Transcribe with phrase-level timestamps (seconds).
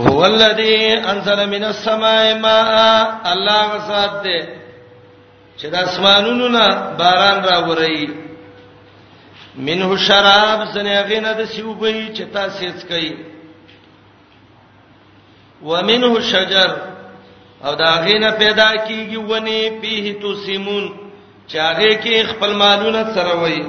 [0.00, 4.44] هو الذی انزل من السماء ماء الله غزاد دې
[5.60, 8.10] چې د اسمانونو نه باران راوړی
[9.56, 13.14] منه شراب زنه غینه د سیوبې چې تاسو یې کوي
[15.62, 16.70] ومنه شجر
[17.64, 20.92] او دا غینه پیدا کیږي ونی پیه تو سیمون
[21.46, 23.62] چاغه کې خپل مالونه سروي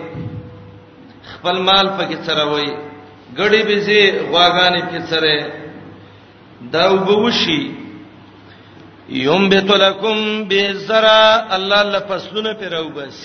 [1.36, 2.70] خپل مال پکې سروي
[3.36, 5.59] ګړې بيزي غواګانې پکې سره
[6.62, 7.72] دا وبوشي
[9.10, 11.22] یوم بتلکم بزرا
[11.56, 13.18] الله لفسلونه پیرو بس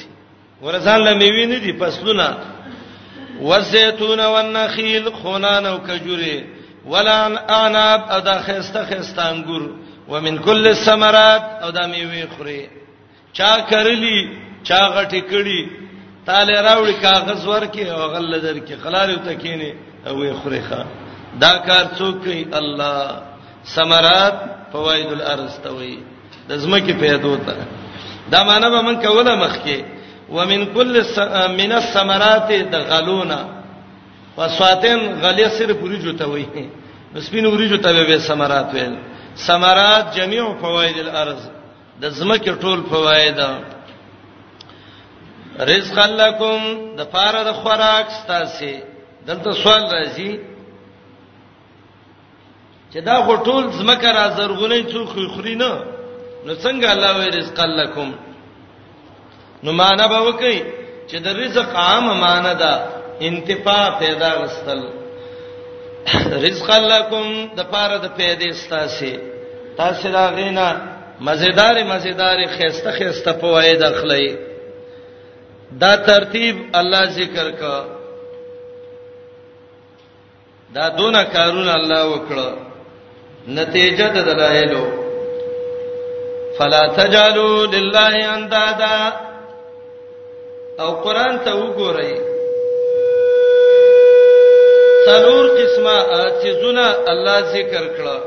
[0.63, 2.29] ورزان لمیوی نه دی فسلونه
[3.49, 6.39] وزیتون والنخیل خونان او کجوره
[6.87, 7.33] ولان
[7.65, 9.63] اناب ادا خسته خستانګور
[10.09, 12.67] ومن کل الثمرات او دا میوی خوري
[13.33, 14.29] چا کرلی
[14.65, 15.69] چا غټی کړي
[16.27, 19.73] تاله راوړي کاغذ ورکه او غل درکه خلارو تکینه
[20.07, 20.87] او وی خوري خان
[21.43, 23.23] دا کار څوک کوي الله
[23.77, 24.37] ثمرات
[24.73, 25.97] فواید الارض توي
[26.49, 27.55] د زمکه پیدا وته
[28.33, 29.85] دا معنی به من کوله مخکي
[30.31, 31.03] ومن كل
[31.59, 33.39] من الثمرات دغلونا
[34.39, 36.47] وسواتن غلی صرف ورجو ته وي
[37.15, 38.95] نسبین ورجو ته به ثمرات ویل
[39.37, 41.43] ثمرات جميع فواید الارض
[42.01, 43.41] د زمکه ټول فواید
[45.61, 46.61] رزق لکم
[46.97, 48.75] د پاره د خوراک ستاسي
[49.27, 50.54] دلته سوال راځي
[52.95, 55.71] چې دا غټول زمکه را زرغونې څوک خوري نه
[56.47, 58.09] نو څنګه الله وی رزق لکم
[59.65, 60.57] نو معنا به وکي
[61.11, 62.73] چې د رزق عام معنا ده
[63.29, 64.81] انتفاع پیدا غستل
[66.45, 69.15] رزق لکم د پاره د پیدې ستاسي
[69.77, 70.69] تاسو دا غینا
[71.27, 74.37] مزیدار مزیدار خيسته خيسته پوهې داخلي
[75.81, 77.77] دا ترتیب الله ذکر کا
[80.77, 82.64] دا دونه کارونه الله وکړه
[83.49, 84.85] نتیجه د دلایلو
[86.59, 89.13] فلا تجالو لله اندادا
[90.81, 92.13] او قران ته وګورئ
[95.07, 95.97] څلور قسمه
[96.43, 98.21] چیزونه الله ذکر کړه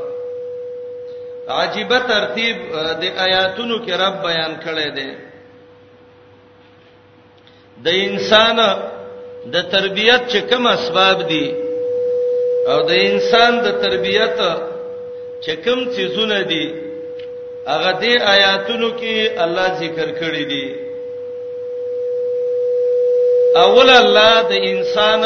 [1.48, 2.56] عجيبه ترتیب
[3.00, 5.10] د آیاتونو کې رب بیان کړی دی
[7.84, 8.56] د انسان
[9.52, 11.54] د تربيت چې کوم اسباب دي
[12.68, 14.67] او د انسان د تربيت
[15.44, 16.64] چې کوم سيزونه دي
[17.66, 20.66] هغه دې آیاتونو کې الله ذکر کړی دي
[23.64, 25.22] اول الله د انسان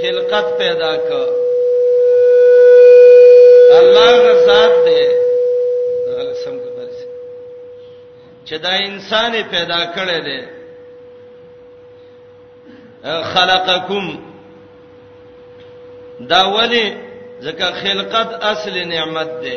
[0.00, 1.26] خلقت پیدا کړ
[3.78, 5.02] الله غزاد دې
[6.44, 7.06] سم خبر شي
[8.46, 10.40] چې دا انسان پیدا کړی دی
[13.34, 14.06] خلقکم
[16.30, 16.88] دا ولی
[17.46, 19.56] ځکه خلقت اصل نعمت ده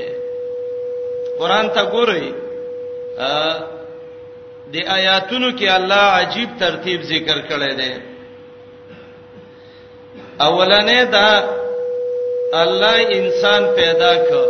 [1.40, 2.26] قران ته ګورئ
[4.74, 7.92] د آیاتونو کې الله عجیب ترتیب ذکر کړی دی
[10.50, 11.30] اولنې دا
[12.64, 14.44] الله انسان پیدا کړ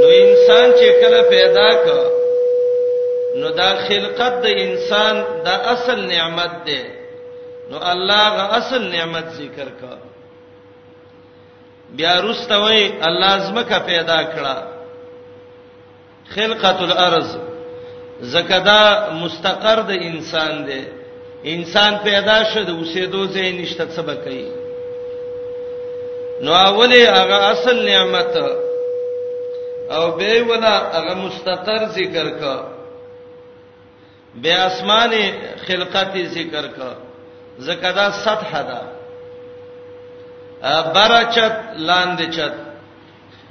[0.00, 2.00] نو انسان چې کله پیدا کړ
[3.40, 5.14] نو دا خلقت د انسان
[5.48, 6.80] دا اصل نعمت ده
[7.70, 9.96] نو الله غ اصل نعمت ذکر کړ
[11.94, 14.56] بیا رستوي الله زمکه پیدا کړه
[16.34, 17.36] خلقت الارض
[18.32, 20.80] زکدا مستقر د انسان دی
[21.54, 24.44] انسان پیدا شد اوسېدو ځای نشته څه بکې
[26.42, 28.36] نو اوله هغه اصل نعمت
[29.90, 32.56] او به ولا هغه مستقر ذکر کا
[34.34, 35.24] بیا اسمانه
[35.66, 36.92] خلقت ذکر کا
[37.58, 38.95] زکدا سطح ده
[40.62, 42.52] برچت لاندې چت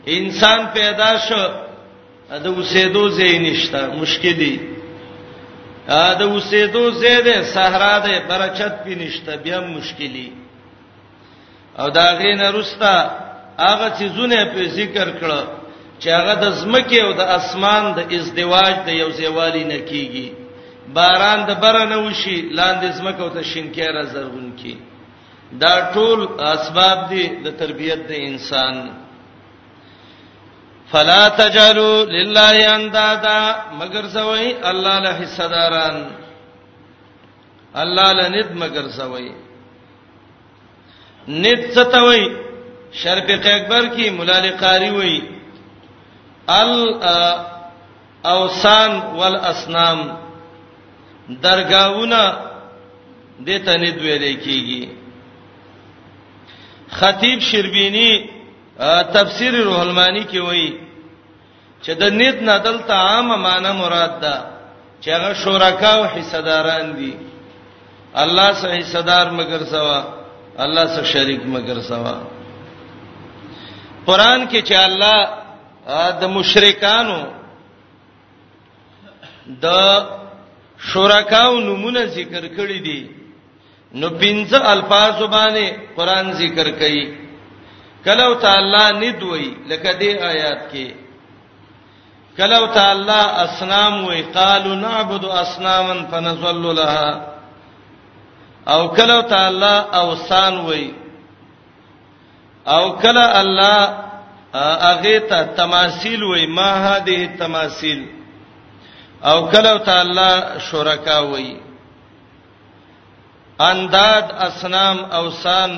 [0.08, 1.44] انسان پیدا شو
[2.44, 4.54] د اوسېدو ځای نشته مشکلي
[6.20, 10.30] دا اوسېدو ځای ده صحرا ده برچت پې نشته بیا مشکلي
[11.80, 12.96] او دا غینه رستا
[13.68, 15.42] هغه چې زونه په ذکر کړه
[16.02, 20.28] چې هغه د زمکه او د اسمان د ازدواج د یو ځایوالي نه کیږي
[20.96, 24.74] باران د بره نه وشي لاندې زمکه او ته شینکیره زرغون کی
[25.64, 26.20] دا ټول
[26.54, 28.76] اسباب دي د تربيت د انسان
[30.92, 33.40] فلا تجلو لله اندادا
[33.80, 35.98] مگر سوي الله له حصداران
[37.84, 39.28] الله له ند مگر سوي
[41.44, 42.22] ند ستوي
[43.04, 45.16] شرق اکبر کی ملال قاری وی
[46.62, 46.72] ال
[48.34, 50.00] اوسان والاسنام
[51.46, 52.22] درگاہونه
[53.40, 54.84] دته ند ویلې کیږي
[57.00, 58.10] خطیب شربینی
[59.16, 60.80] تفسیر روح المانی کې وایي
[61.84, 64.34] چې د نیت نه دلته عام معنی مراد ده
[65.02, 67.12] چې هغه شرکا او حصداران دي
[68.24, 69.98] الله سره حصدار مگر سوا
[70.66, 72.16] الله سره شریک مگر سوا
[74.08, 75.18] قران کې چې الله
[76.22, 77.20] د مشرکانو
[79.64, 79.66] د
[80.90, 83.00] شرکاو نمونه ذکر کړی دي
[84.02, 85.66] نو پنځه الفاظ باندې
[85.98, 87.18] قران ذکر کړي
[88.06, 90.88] کلو تعالی ندوی لکه دې آیات کې
[92.38, 97.28] کلو تعالی اسنام وی قالو نعبد اسناما فنظل لها
[98.74, 100.86] او کلو تعالی اوسان وی
[102.76, 104.06] او کله الله
[104.92, 108.06] اغه ته تماثيل وای ما هذه تماثيل
[109.24, 111.52] او کله تعالی شرکا وای
[113.60, 115.72] انداد اسنام اوسان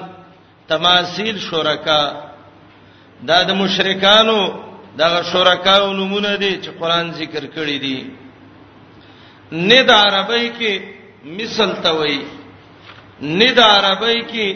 [0.67, 2.01] تماثيل شرکا
[3.27, 4.39] دا د مشرکانو
[5.01, 7.99] دغه شرکاو نمونه دي چې قران ذکر کړی دي
[9.51, 10.81] ند عربی کې
[11.37, 12.19] مثل توي
[13.21, 14.49] ند عربی کې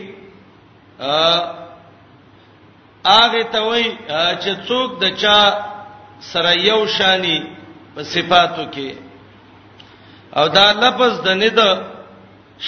[3.06, 3.84] اغه توي
[4.42, 5.40] چې څوک د چا
[6.32, 7.40] سره یو شانی
[7.96, 8.92] په صفاتو کې
[10.38, 11.60] او دا لفظ د ند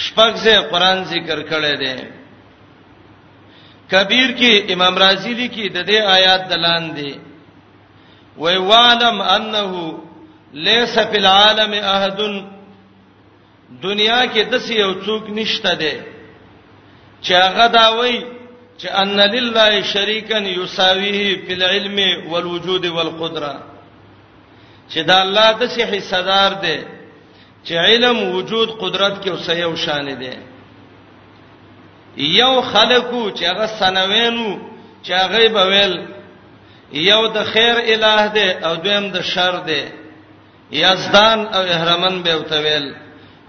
[0.02, 1.94] شپږ ځای قران ذکر کړی دی
[3.90, 7.14] کبیر کې امام رازی لیکي د دې آیات دلان دی
[8.42, 9.98] وای وعلم انه
[10.54, 12.18] ليس في العالم احد
[13.86, 15.94] دنیا کې د څه یو څوک نشته دی
[17.24, 18.14] چې هغه دا وای
[18.78, 21.96] چې ان لله شریکا یساویه فی العلم
[22.30, 23.54] والوجود والقدره
[24.90, 26.78] چې دا الله د څه حصدار دی
[27.66, 30.32] چې علم وجود قدرت کې وسیو شان دي
[32.16, 34.50] یو خلقو چې هغه سنوینو
[35.04, 35.94] چې هغه بویل
[37.10, 39.82] یو د خیر الٰه دی او دویم د شر دی
[40.72, 42.86] یزدان او احرامن به وتویل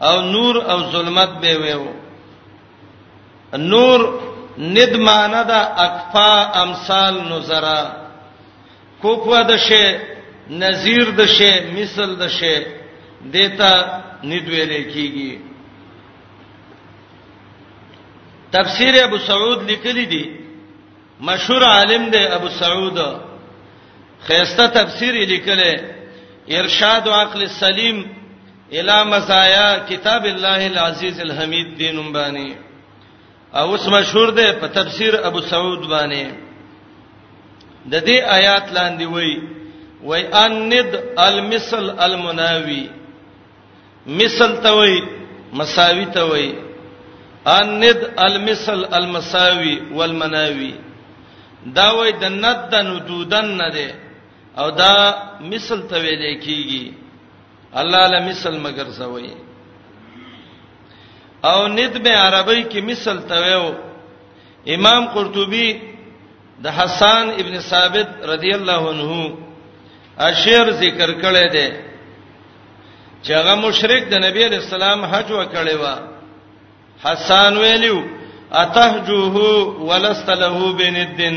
[0.02, 1.86] او نور او ظلمت به ویو
[3.58, 4.00] نور
[4.58, 6.32] ندمانه دا اقفا
[6.64, 7.84] امثال نظرا
[9.02, 9.86] کوکو د شی
[10.50, 12.58] نذیر د شی مثل د شی
[13.34, 13.72] دیتا
[14.30, 15.34] ند ویلې کیږي
[18.52, 20.24] تفسیر ابو سعود لیکلی دی
[21.30, 22.98] مشهور عالم دی ابو سعود
[24.28, 25.72] خيسته تفسیر لیکله
[26.60, 27.98] ارشاد عقل السلیم
[28.74, 32.50] الى مزايا کتاب الله العزيز الحميد دینم باندې
[33.58, 36.28] او اوس مشهور دی په تفسیر ابو سعود باندې
[37.92, 39.32] د دې آیات لاندې وای
[40.04, 40.96] وای ان ند
[41.28, 42.90] المثل المناوی
[44.08, 44.94] مثل ته وای
[45.54, 46.48] مساوي ته وای
[47.48, 50.72] ان ند المثل المساوي والمناوي
[51.76, 53.90] دا وای د ند د ندودن نه دی
[54.58, 54.94] او دا
[55.52, 56.86] مثل ته ویل کیږي
[57.80, 59.30] الله له مثل مگر زوي
[61.52, 63.66] او ند به عربی کې مثل تویو
[64.76, 65.80] امام قرطبي
[66.60, 69.38] د حسن ابن ثابت رضی الله عنه
[70.20, 71.68] اشعر ذکر کړی دی
[73.26, 75.86] چې هغه مشرک د نبی علی السلام حج وکړي و
[77.04, 77.98] حسن ویلو
[78.62, 81.36] اتهجوه ولست له بین الدین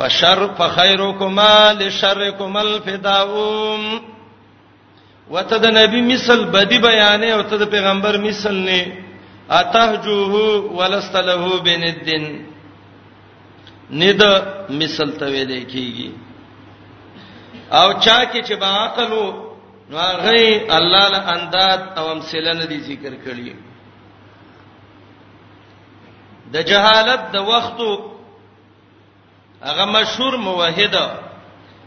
[0.00, 1.52] بشر فخيركما
[1.82, 3.84] لشركما الفداوم
[5.34, 8.92] وته د نبی مثال بدی بیانې او ته د پیغمبر مثال نه
[9.58, 12.26] اتهجوه ولست له بین الدین
[14.02, 14.22] ند
[14.82, 16.08] مثال ته ویل کیږي
[17.72, 19.14] او چا کې چې با عقل
[19.90, 23.46] نو هغه الله له انداد او امثله نه دي ذکر کړی
[26.54, 27.90] د جهالت د وختو
[29.68, 30.96] هغه مشهور موحد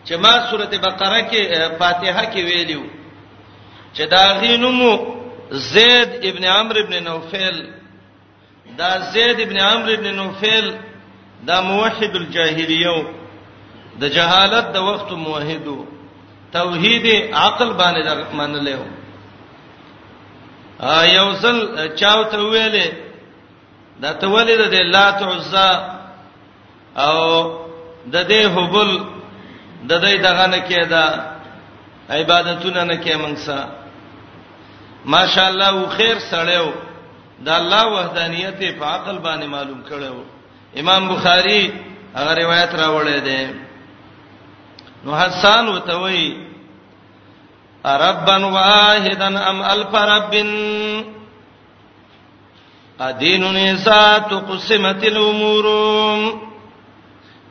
[0.08, 1.42] چې ما سورته بقره کې
[1.80, 2.84] فاتحه کې ویلو
[3.96, 4.94] چې دا غینمو
[5.74, 7.56] زید ابن عمرو ابن نوفل
[8.80, 10.66] دا زید ابن عمرو ابن نوفل
[11.48, 12.96] دا موحد الجاهلیه
[14.02, 15.80] د جهالت د وخت موحدو
[16.60, 17.06] توحید
[17.44, 18.86] عقل باندې دا منلې و
[20.80, 21.58] ا یوزل
[22.00, 22.90] چاو ته ویلې
[24.02, 25.70] دا ته ولید د لا تعزا
[27.06, 27.18] او
[28.14, 28.92] د دې حبل
[29.90, 31.04] د دې دغه نه کېدا
[32.16, 33.60] عبادتونه نه کې منسا
[35.14, 36.68] ماشاءالله او خیر سړیو
[37.46, 40.16] د الله وحدانیت په عقل باندې معلوم کړو
[40.82, 41.62] امام بخاری
[42.16, 43.42] هغه روایت راوړی دی
[45.06, 46.38] نو حسان وته وای
[48.06, 50.52] ربن واحدن ام الف ربن
[53.08, 55.66] ادین نساء تقسمت الامور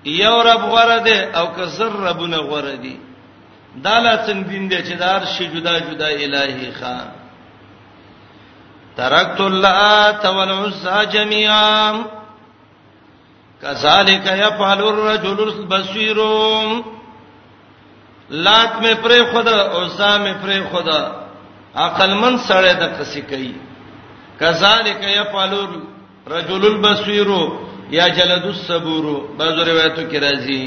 [0.05, 2.99] یو رب غرده او که زر ربونه غردي
[3.85, 7.07] داله څنګه دین دي چې دار شي جدا جدا الہی خان
[8.97, 12.05] ترکت اللات والعزى جميعا
[13.63, 16.19] كذلك يفعل الرجل البصير
[18.33, 21.01] لات مې پرې خدا اوسا مې پرې خدا
[21.77, 23.53] عقل من سره د قصې کوي
[24.41, 25.67] کذالک یفعلوا
[26.27, 27.29] رجل البصیر
[27.91, 29.05] یا جلد الصبور
[29.39, 30.62] بعض روایتو کې راځي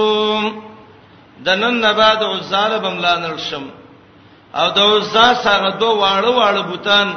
[1.45, 3.65] دنن نباد عزال بملان رشم
[4.55, 7.09] او د عزا سره دوه واړه واړه بوتان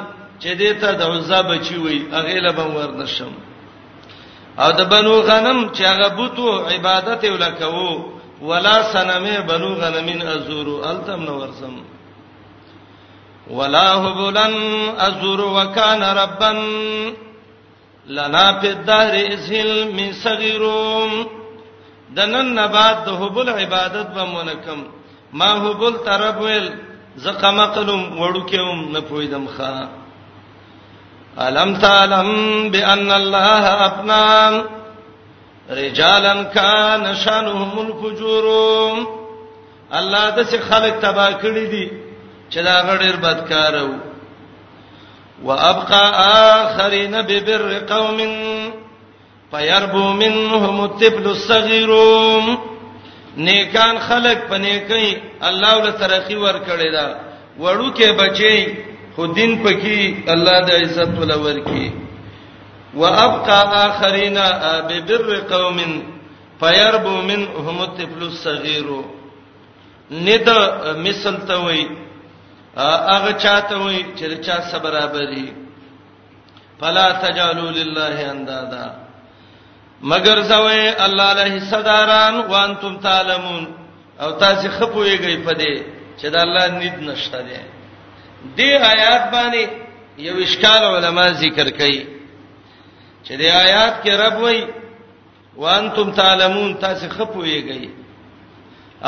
[0.41, 3.31] چې دې ته د عزا بچي وي هغه له باور نشم
[4.63, 7.91] او د بنو غنم چې هغه بوتو عبادت ولکوو
[8.49, 11.75] ولا سنم بنو غنمین ازورو التم نو ورسم
[13.57, 14.55] ولا هبلن
[15.07, 16.59] ازور وکان ربن
[18.17, 21.25] لنا فی الدهر اسهل من صغیروم
[22.15, 24.79] دنن نبات د هبل عبادت به مونکم
[25.33, 26.69] ما هبل تربل
[27.15, 29.87] زقمقلم وړو کېوم نه پویدم ښا
[31.37, 32.35] الم تعلم
[32.69, 34.63] بان الله اپنا
[35.71, 38.45] رجالا کان شانهم الفجور
[39.93, 41.89] الله د څه خلق تبا کړی دي
[42.51, 43.89] چې دا غړ بدکارو
[45.43, 46.11] وابقى
[46.51, 48.17] اخرين ببر قوم
[49.51, 51.89] فيربو منهم الطفل الصغير
[53.37, 57.09] نیکان خلق پنه کوي الله ول ترقی ور کړی دا
[57.59, 58.85] وړو کې بچي
[59.15, 59.97] خو دین پکې
[60.33, 61.87] الله د عزت ولور کی
[63.01, 64.37] وابقى اخرين
[64.89, 65.77] ببر قوم
[66.61, 68.87] فيربو منهم الطفل الصغير
[70.27, 70.49] ند
[71.05, 71.81] مثل ته وای
[73.13, 75.47] هغه چاته وای چې چا سره برابرې
[76.79, 78.85] فلا تجالو لله اندادا
[80.11, 83.67] مگر زوی الله له صداران وانتم تعلمون
[84.21, 85.83] او تاسو خپويږئ په دې
[86.19, 87.59] چې د الله نید نشته دی
[88.57, 89.61] دې آیات باندې
[90.27, 92.01] یو اشکال علما ذکر کوي
[93.25, 94.63] چې دې آیات کې رب وایي
[95.61, 97.83] وانتم تعلمون تاسو خپويږئ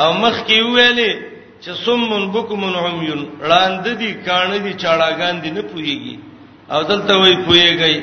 [0.02, 1.12] او مخ کې ویلې
[1.62, 6.16] چې سمن بکمن عميون وړاند دي کانه دي چاړاګان دي نه پويږي
[6.72, 7.96] او دلته وایي پويږئ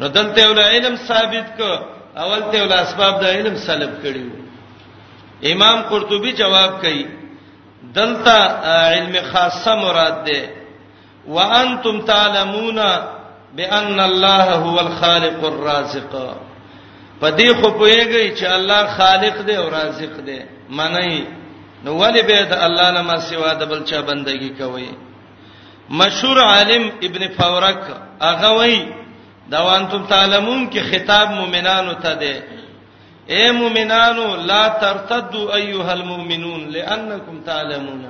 [0.00, 1.70] نو دلته ول علم ثابت کو
[2.22, 4.30] اول ته ول اسباب د علم سلب کړیو
[5.52, 7.04] امام قرطبي جواب کوي
[7.94, 8.36] دلته
[8.92, 10.40] علم خاصه مراد ده
[11.36, 12.78] وانتم تعلمون
[13.56, 16.14] بان الله هو الخالق الرازق
[17.22, 20.38] پدې خو پويږي چې الله خالق دی او رازق دی
[20.70, 21.24] معنی
[21.84, 24.88] نو ولی به د الله لما سوا د بل چا بندگی کوي
[25.90, 27.78] مشهور عالم ابن فورک
[28.22, 28.88] هغه وایي
[29.50, 32.34] دا وانتم تعلمون کې خطاب مؤمنانو ته دی
[33.28, 38.02] اے مؤمنانو لا ترتدوا ايها المؤمنون لانکم تعلمون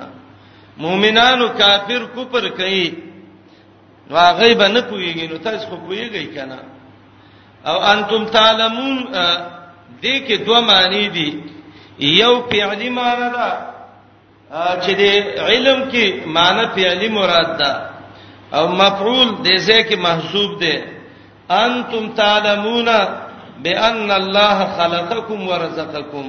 [0.83, 2.85] مؤمنانو کافر کوپر کوي
[4.09, 6.59] نو هغه به نه پويږي نو تاسو خو پويږئ کنه
[7.69, 8.95] او انتم تعلمون
[10.03, 11.29] دې کې دوه معنی دي
[12.21, 13.47] یو فعلی معنی ده
[14.81, 15.13] چې دې
[15.49, 16.05] علم کې
[16.37, 17.71] معنی فعلی مراد ده
[18.57, 20.75] او مفعول دې ځکه محسوب ده
[21.65, 22.89] انتم تعلمون
[23.63, 26.27] بان الله خلقکم ورزقکم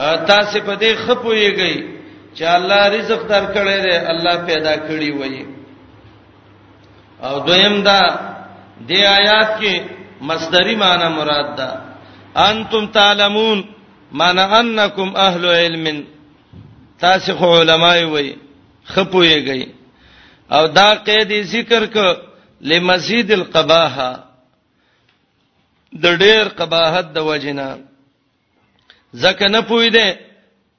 [0.00, 1.74] تاسو په دې خپويږئ
[2.36, 5.44] چې الله رزق درکړی دی الله پیدا کړی وایي
[7.26, 8.00] او دویم دا
[8.88, 9.74] د آیات کې
[10.28, 11.68] مصدری معنی مراد ده
[12.48, 13.58] انتم تعلمون
[14.12, 16.04] معنی انکم اهل علم
[17.00, 18.34] تاسو خو علماي وایي
[18.94, 19.68] خپويږئ
[20.52, 21.96] او دا قید ذکر ک
[22.70, 24.10] لمزید القباحه
[25.92, 27.68] د ډېر قباحت د وجنه
[29.20, 30.08] ځکه نه پوي دي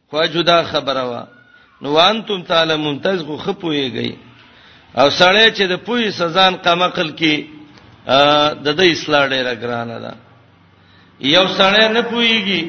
[0.09, 1.23] خو جدا خبره وا
[1.83, 4.09] نو وانتم تعالی ممتاز خو خپويږي
[4.99, 7.35] او سړی چې د پوي سزان قمقل کی
[8.65, 10.13] د د اصلاح ډیره ګرانه ده
[11.35, 12.61] یو سړی نه پويږي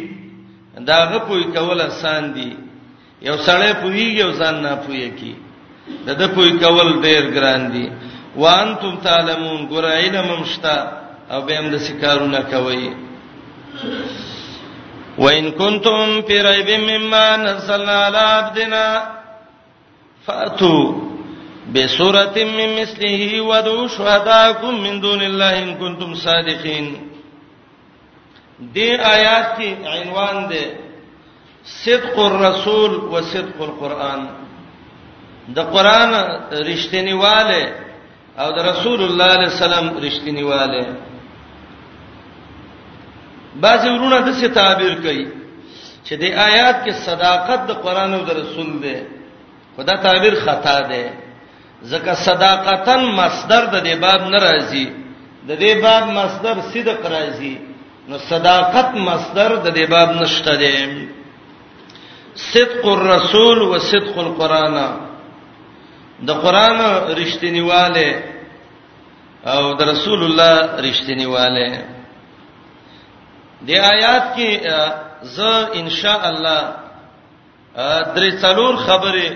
[0.90, 2.48] داغه پوي کول آسان دي
[3.28, 5.32] یو سړی پويږي او ځان نه پويږي
[6.06, 7.86] د د پوي کول ډیر ګران دي
[8.42, 10.76] وانتم تعلمون ګر علم مشتا
[11.32, 12.86] او به هم د سکارونه کوي
[15.18, 18.84] وان کنتم فی ریب مما نزلنا علی عبدنا
[20.26, 20.84] فاتوا
[21.74, 26.94] بسورۃ من مثله ودعوا شهداءکم من دون الله ان کنتم صادقین
[28.74, 30.62] دې آیات کې عنوان دی
[31.76, 34.26] صدق الرسول و صدق القرآن
[35.56, 36.12] د قران
[36.50, 37.68] رښتینیواله
[38.44, 41.13] او د رسول الله صلی الله علیه وسلم رښتینیواله
[43.60, 45.26] بعضی ورونه د څه تعبیر کوي
[46.06, 48.96] چې د آیات کې صداقت د قران او د رسول دی
[49.76, 51.04] خدا تعبیر خطا دی
[51.90, 54.86] ځکه صداقتن مصدر د دې باب ناراضي
[55.48, 57.54] د دې باب مصدر صدق راضي
[58.08, 61.08] نو صداقت مصدر د دې باب نشته دی
[62.52, 64.86] صدق الرسول و صدق القرانه
[66.26, 66.78] د قران
[67.20, 68.10] رښتینیواله
[69.54, 70.56] او د رسول الله
[70.86, 71.70] رښتینیواله
[73.66, 74.50] د آیات کې
[75.36, 75.38] ز
[75.80, 76.62] ان شاء الله
[78.16, 79.28] درې څلور خبره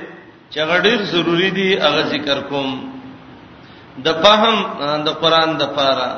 [0.52, 2.70] چې غډیر ضروری دي هغه ذکر کوم
[4.06, 4.56] د فهم
[5.06, 6.10] د قران د پاره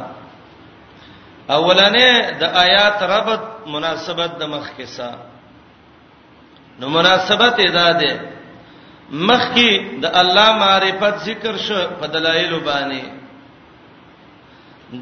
[1.58, 2.08] اولنې
[2.40, 3.42] د آیات ربط
[3.74, 5.10] مناسبت د مخ کې سا
[6.80, 8.12] نو مناسبت ادا ده
[9.10, 9.70] مخ کې
[10.02, 13.02] د الله معرفت ذکر شو په دلایل باندې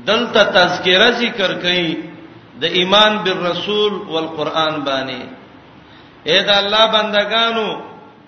[0.08, 2.17] دلته تذکرہ ذکر کړي
[2.60, 5.20] د ایمان بالرسول والقران باندې
[6.30, 7.68] اې دا الله بندگانو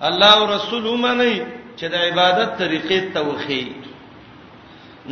[0.08, 1.36] الله او رسول ومني
[1.78, 3.64] چې د عبادت طریقې توخی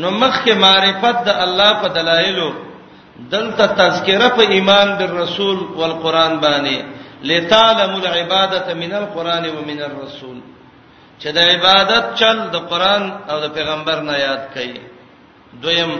[0.01, 2.51] نو مخکې معرفت د الله په دلایلو
[3.35, 6.79] دلته تذکره په ایمان بالرسول والقران باندې
[7.31, 10.39] لتعلم العباده من القران ومن الرسول
[11.21, 14.79] چې د عبادت چل د قران او د پیغمبر نه یاد کړي
[15.63, 15.93] دویم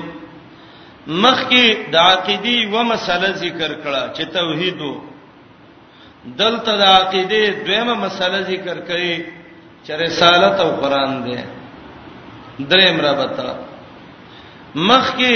[1.07, 5.05] مخکې د عقيدي و مسله ذکر کړه چې توحید وو
[6.39, 9.15] دلته د عقيدي دویمه مسله ذکر کړي
[9.87, 11.37] چې رسالت او قران دی
[12.71, 13.51] دریم را بتا
[14.89, 15.33] مخکې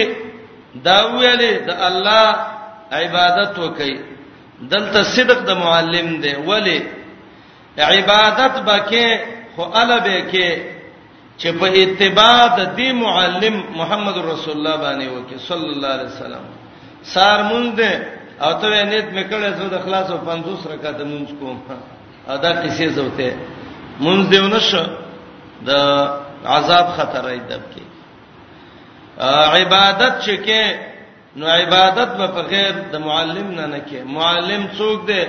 [0.87, 2.27] دا ویلې د الله
[3.03, 3.93] عبادت وکي
[4.73, 6.79] دلته صدق د معلم دی ولی
[7.79, 9.07] عبادت بکې
[9.55, 10.49] خو الا به کې
[11.41, 16.45] چې په اتباع د دې معلم محمد رسول الله باندې وکي صلی الله علیه وسلم
[17.15, 17.69] سار مونږ
[18.45, 21.57] او ته نیت میکړې زو د خلاصو 50 رکعات مونږ کوم
[22.35, 23.31] ادا کیسه زوته
[24.05, 24.85] مونږ دیونه شو
[25.69, 25.71] د
[26.57, 27.85] عذاب خطر ایدب کې
[29.61, 30.63] عبادت چې کې
[31.37, 35.23] نو عبادت به په غیر د معلم نه نه کې معلم څوک دی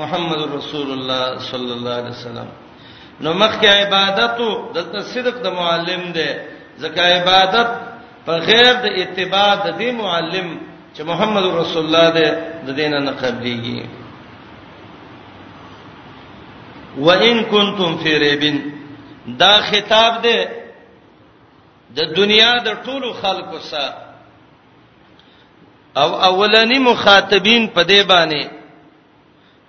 [0.00, 2.48] محمد رسول الله صلی الله علیه وسلم
[3.20, 4.38] نو مخکې عبادت
[4.74, 6.30] دلته صدق د معلم دی
[6.82, 7.70] ځکه عبادت
[8.26, 10.48] په غیر د اتباع د دې معلم
[10.96, 12.28] چې محمد رسول الله دی
[12.66, 13.86] د دینه نه قبليږي
[17.06, 18.42] وان کنتم فی ریب
[19.42, 20.38] دا خطاب دی
[21.96, 23.94] د دنیا د ټولو خلکو سره
[26.00, 28.50] او اولنی مخاطبین په دی باندې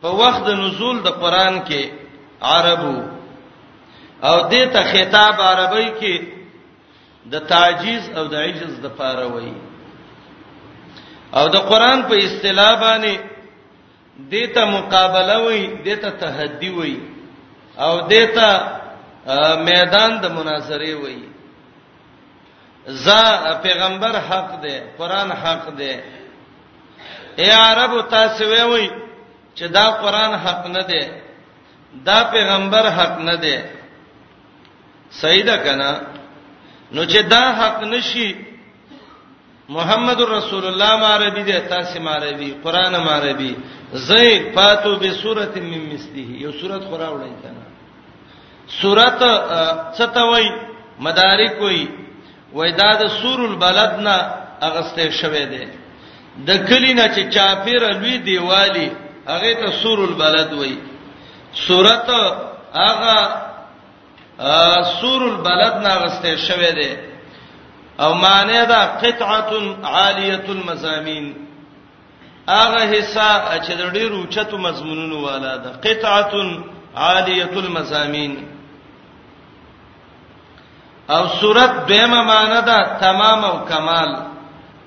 [0.02, 1.82] په وخت د نزول د قران کې
[2.42, 2.96] عربو
[4.24, 6.26] او دې ته خطاب عربی کې
[7.34, 9.56] د تعجیز او د عجز د پاره وایي
[11.38, 13.16] او د قران په اصطلاح باندې
[14.32, 17.00] دې ته مقابله وایي دې ته تحدي وایي
[17.86, 18.50] او دې ته
[19.70, 21.26] میدان د مناظره وایي
[22.86, 23.08] ز
[23.66, 25.94] پیغمبر حق دی قران حق دی
[27.40, 28.90] اے عرب تاسو وایي
[29.58, 31.04] چې دا قران حق نه دی
[32.06, 33.58] دا پیغمبر حق نه دی
[35.19, 35.91] صحیح ده کنه
[36.91, 38.34] نو چې دا حق نشي
[39.76, 43.56] محمد رسول الله معربي ده تاسو معربي قران معربي
[43.93, 47.65] زید فاتو بسوره من مثله یو سورۃ خورا وړي کنه
[48.82, 49.21] سورۃ
[49.97, 50.47] ستوي
[51.00, 51.88] مدارک وي
[52.56, 54.15] وېداد سور البلدنا
[54.67, 55.65] اغسته شوه ده
[56.47, 58.89] د کلینا چې چاپیر لوی دیوالی
[59.28, 60.76] هغه ته سور البلد وای
[61.67, 62.10] سورۃ
[62.76, 63.51] هغه
[65.02, 66.92] سور البلد ناغسته شوی دی
[68.00, 69.52] او معنی دا قطعه
[69.94, 71.36] عالیه المزامین
[72.48, 76.34] هغه حصہ چې د ډیرو چتو مضمونونو والا ده قطعه
[76.96, 78.48] عالیه المزامین
[81.10, 84.16] او صورت دیمه معنی ده تمام او کمال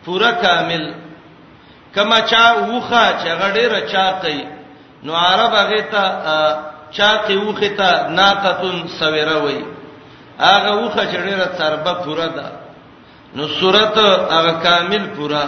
[0.05, 0.93] پورا کامل
[1.95, 4.45] کما چا وخه چې غډیره چا کوي
[5.03, 6.05] نو عرب هغه ته
[6.97, 9.61] چاقي وخه ته ناتتون سويره وای
[10.39, 12.47] هغه وخه چې ډیره تربه پورا ده
[13.37, 13.95] نو صورت
[14.37, 15.45] هغه کامل پورا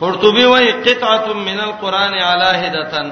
[0.00, 3.08] قرطبي وای قطعه من القران علاهدتن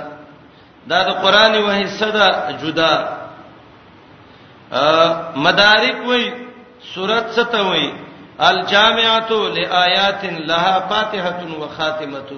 [0.91, 2.27] دا د قران و حصہ ده
[2.63, 2.93] جدا
[5.45, 6.25] مدارک وای
[6.95, 7.87] صورت ستوي
[8.51, 12.29] الجامعه لآيات لها فاتحه وخاتمه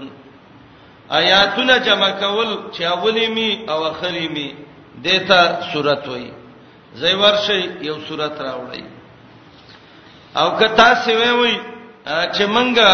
[1.08, 4.48] آیاتونه جمع کول چې اولی می او اخری می
[5.04, 6.30] دیتا صورت وای
[7.00, 8.82] زئی ورشي یو صورت راوړی
[10.38, 11.56] او کتا سیوی وای
[12.06, 12.88] چې منګه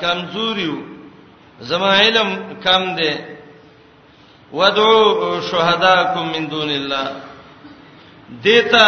[0.00, 0.76] کمزوریو
[1.60, 3.12] زما علم کم دی
[4.52, 7.10] ودعو شهداکم من دون الله
[8.42, 8.86] دیتا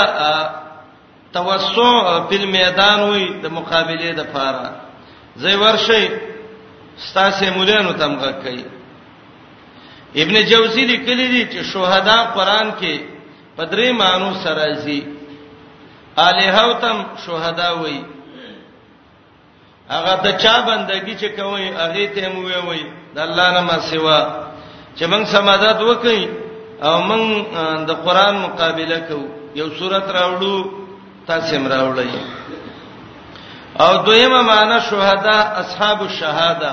[1.33, 4.71] توسع په میدان وای د مقابله د فاره
[5.37, 6.09] زئی ورشي
[7.09, 8.65] ستاسو مولانو تم غږ کوي
[10.23, 12.95] ابن جوزی لیکلی دی چې شهدا قران کې
[13.57, 15.01] پدری مانو سرازي
[16.27, 18.01] الہوتم شهدا وای
[19.91, 22.83] هغه د چا بندگی چې کوي هغه ته مو وی وی
[23.15, 24.19] د الله نه ما سیوا
[24.97, 26.23] چې موږ سمادات وکړي
[26.87, 27.29] او موږ
[27.89, 29.25] د قران مقابله کوو
[29.61, 30.55] یو سورته راوړو
[31.27, 32.11] تاسو هم راوړئ
[33.81, 36.73] او دویمه معنا شهدا اصحاب الشهاده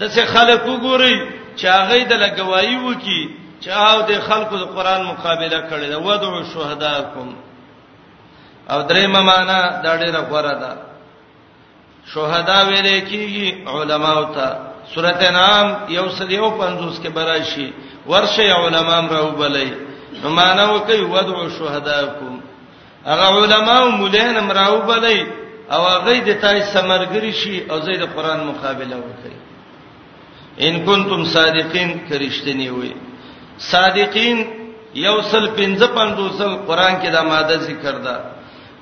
[0.00, 1.16] دسه خلک وګوري
[1.58, 3.22] چې هغه د لګوایي وکي
[3.62, 7.28] چې او د خلکو د قران مقابله کړي دا ودعو شهداکم
[8.70, 10.72] او دریمه معنا دا ډیره غوړه ده
[12.14, 14.58] شهدا ویل کیږي علماو ته
[14.94, 17.72] سورته انعام یو سل یو پنځوس کې براشي
[18.06, 19.68] ورشه علماء راو بلې
[20.22, 22.40] نو معنا وکي ودعو شهداکم
[23.06, 25.39] هغه علماو مولین راو بلې
[25.72, 29.36] او هغه د تای سمرګری شي او زید قران مقابله وکړي
[30.66, 32.92] ان کنتم صادقین کرشتنی وي
[33.72, 34.38] صادقین
[35.06, 38.16] یوصل 55 سل قران کې دا ماده ذکر ده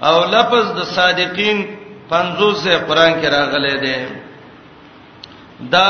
[0.08, 1.58] او لفظ د صادقین
[2.12, 3.98] 50 سے قران کې راغلي دي
[5.74, 5.88] دا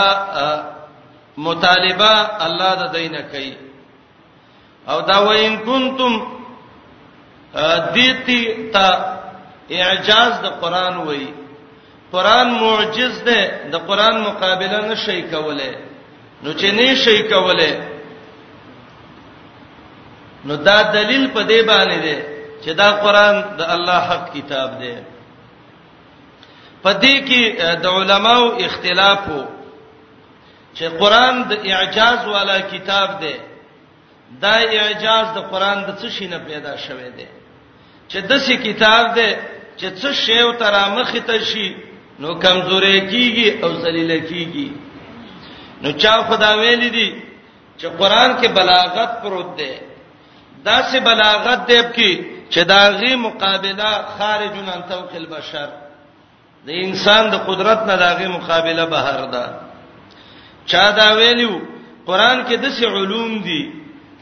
[1.46, 2.12] مطالبه
[2.46, 3.54] الله د دینه کوي
[4.90, 6.12] او دا وین کنتم
[7.94, 8.40] دیتی
[8.74, 8.86] تا
[9.76, 11.26] اعجاز د قران وای
[12.12, 13.40] قران معجز ده
[13.72, 15.72] د قران مقابله نشي کوله
[16.42, 17.70] نو چې نشي کوله
[20.44, 22.18] نو دا دلیل په دې باندې ده
[22.64, 24.96] چې دا قران د الله حق کتاب ده
[26.84, 27.42] پدې کې
[27.82, 29.46] د علماو اختلاف وو
[30.76, 33.34] چې قران د اعجاز والا کتاب ده
[34.42, 37.28] دا اعجاز د قران د څه شي نه پیدا شوه ده
[38.08, 39.28] چې دسي کتاب ده
[39.78, 41.66] چې څه شیو تر مخ ته شي
[42.22, 44.68] نو کمزورې کیږي او ذلیل کیږي
[45.82, 47.08] نو چا خدا ویل دي
[47.78, 49.80] چې قران کې بلاغت پروت ده
[50.66, 52.10] دا سه بلاغت دی کې
[52.52, 55.68] چې دا غي مقابله خارجون ان توق البشر
[56.66, 59.46] د انسان د قدرت نه دا غي مقابله بهر ده
[60.70, 61.54] چا دا ویلو
[62.08, 63.62] قران کې د څه علوم دي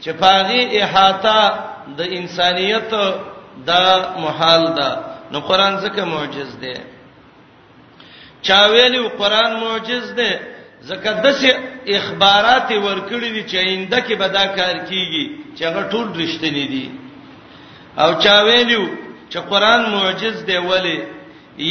[0.03, 2.93] چې پاغي احاطه د انسانيت
[3.67, 3.83] دا
[4.17, 4.89] محال ده
[5.31, 6.73] نو قران څه معجز دی
[8.45, 10.31] چا ویلی قران معجز دی
[10.89, 11.49] زکه دسه
[11.97, 15.25] اخبارات ورکړي دي چې آینده کې به دا کار کیږي
[15.57, 16.85] چې هغه ټول رښتینی دي
[18.03, 18.83] او چا ویلو
[19.31, 20.99] چې قران معجز دی ولی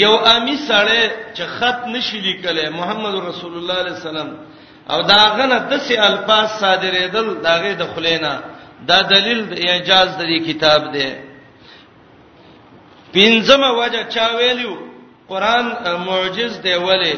[0.05, 0.99] یو امی سره
[1.37, 4.31] چې خط نشي لیکلی محمد رسول الله علیه السلام
[4.93, 8.33] او دا غنه دسه الفاظ صادرېدل داغه د خلینا
[8.89, 11.09] دا دلیل د اعجاز د کتاب دی
[13.17, 14.73] پنځمه وجه چا ویلو
[15.29, 15.67] قران
[16.09, 17.15] معجز دی ولی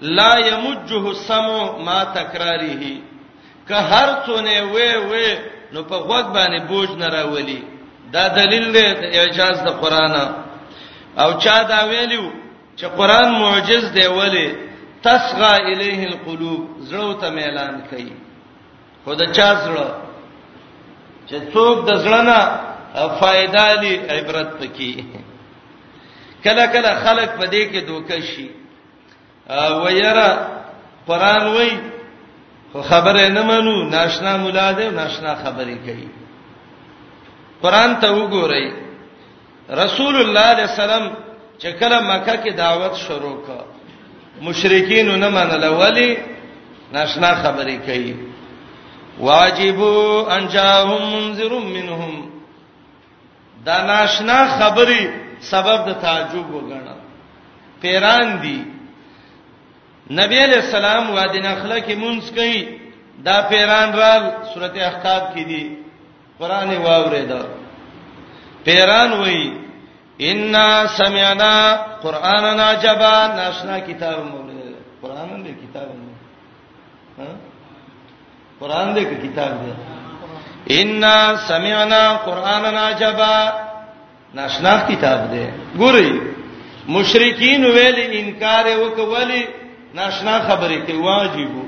[0.00, 2.96] لا یمجه السمع ما تکراره
[3.68, 5.28] که هر څونه وې وې
[5.72, 7.62] نو په غوږ باندې بوج نه راولي
[8.12, 10.14] دا دلیل دی د اعجاز د قران
[11.22, 12.30] او چا دا ویلو
[12.78, 14.48] چې قران معجز دی ولی
[15.02, 18.12] تسغى الیه القلوب زړه ته اعلان کړي
[19.06, 19.88] خدای چا زړه
[21.28, 22.40] چې څوک د زړه نه
[23.20, 24.92] فائدہ دی عبرت پکې
[26.46, 28.48] کله کله خلق په دې کې دوکه شي
[29.82, 30.28] و یرا
[31.08, 31.70] قران وای
[32.72, 36.08] خو خبره نه منو ناشنا مولا دې ناشنا خبرې کوي
[37.62, 38.66] قران ته وګورئ
[39.82, 41.06] رسول الله صلی الله علیه وسلم
[41.60, 43.62] چې کله مکه کې دعوت شروع کړ
[44.46, 46.10] مشرکین نه منل ولی
[46.94, 48.14] ناشنا خبرې کوي
[49.20, 49.94] واجبو
[50.36, 52.30] ان جاءهم منذر منهم
[53.66, 55.04] دا ناشنا خبرې
[55.50, 56.88] سبب د تعجب وګڼل
[57.80, 58.58] پیران دي
[60.20, 62.78] نبی علیہ السلام وادي نخله کې مونږ کوي
[63.26, 65.78] دا پیران رال سورته احقاف کې دي
[66.38, 67.40] قران واورېدا
[68.64, 69.44] پیران وای
[70.30, 70.52] ان
[70.98, 71.52] سمعنا
[72.02, 77.26] قرانا عجبا ناشنا کتاب مولد قران دې کتاب نه
[78.60, 81.08] قران دې کتاب دې ان
[81.48, 83.65] سمعنا قرانا عجبا
[84.34, 85.46] ناشنا کتاب دی
[85.78, 86.10] ګوري
[86.88, 89.42] مشرکین ویل انکار وکولی
[89.94, 91.64] ناشنا خبرې کوي واجبو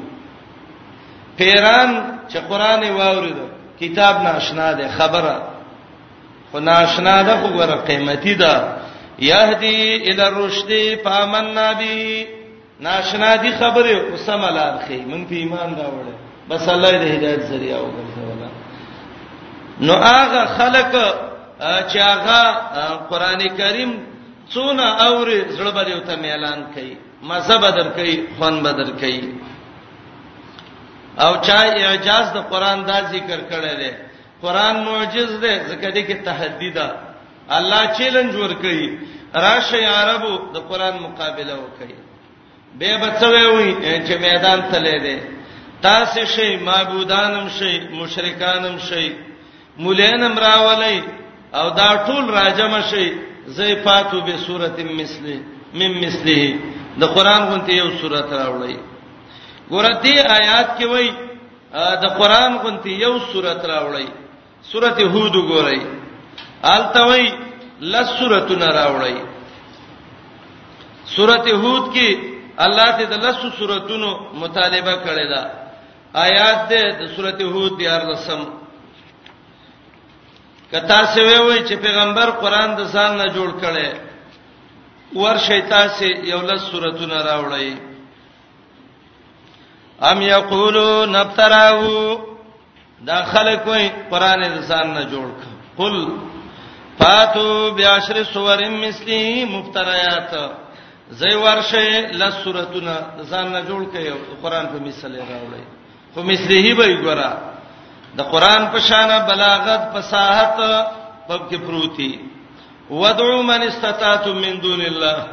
[1.38, 1.94] پیران
[2.29, 3.37] چې قران واورید
[3.81, 5.42] کتاب ناشنا دی خبره
[6.51, 8.73] خو ناشنا ده خو ګره قیمتي ده
[9.18, 12.27] یهدی الی الرشد فامننا به
[12.81, 17.79] ناشنا دي خبره اوسم لار خې مونږ په ایمان راوړل بس الله دې هدایت ذریعہ
[17.81, 18.49] وګرځول
[19.81, 21.14] نو هغه خلک
[21.61, 22.40] چې هغه
[23.11, 23.90] قران کریم
[24.55, 29.23] څونه اوري زړه به یو ته اعلان کړي مزه بدر کړي خوان بدر کړي
[31.25, 33.90] او چا اعجاز د قران دا ذکر کړی دی
[34.42, 36.88] قران معجز دی ځکه دې کې تحدي ده
[37.57, 38.99] الله چیلنج ور کوي
[39.35, 41.94] راشه عربو د قران مقابله وکړي
[42.79, 43.75] به بچوي وي
[44.07, 45.18] چې میدان تلې دي
[45.83, 49.12] تاسو شي معبودانم شي مشرکانم شي
[49.79, 50.97] مولینم راولای
[51.55, 53.07] او دا ټول راجم شي
[53.57, 55.37] زیفاتو به سورته مثله
[55.79, 56.41] مم مثله
[57.01, 58.77] د قران غونته یو سورته راوړي
[59.73, 61.07] ګورته آیات کې وای
[62.03, 64.07] د قران غونته یو سورته راوړي
[64.71, 65.81] سورته هود ګورئ
[66.75, 67.25] آلته وای
[67.93, 69.17] لس سورته نه راوړي
[71.17, 72.09] سورته هود کې
[72.67, 74.09] الله ته د لس سوراتونو
[74.43, 75.43] مطالبه کړې ده
[76.27, 78.68] آیات ده د سورته هود 14
[80.73, 83.89] کتا سه وی وی چې پیغمبر قران د ځان نه جوړ کړي
[85.21, 87.71] ور شیطان سه یو لس سورتونه راوړی
[90.11, 92.21] ام یقولون نبتراو
[93.09, 95.97] دا خلک وای قران د ځان نه جوړ کړي قل
[96.99, 100.33] فاتو بیاشر سورم مثلی مفتریات
[101.19, 101.89] زئی ورشه
[102.21, 102.95] لس سورتونه
[103.31, 104.07] ځان نه جوړ کړي
[104.43, 105.65] قران په مثال راوړی
[106.15, 107.33] خو مثلی به ګورا
[108.16, 110.57] د قران په شان بلاغت فصاحت
[111.29, 112.12] پب کې پروتي
[112.90, 115.25] ودعو من استطاعتم من دون الله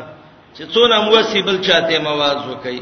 [0.55, 2.79] چې څونه موسی بل چاته مواز وکي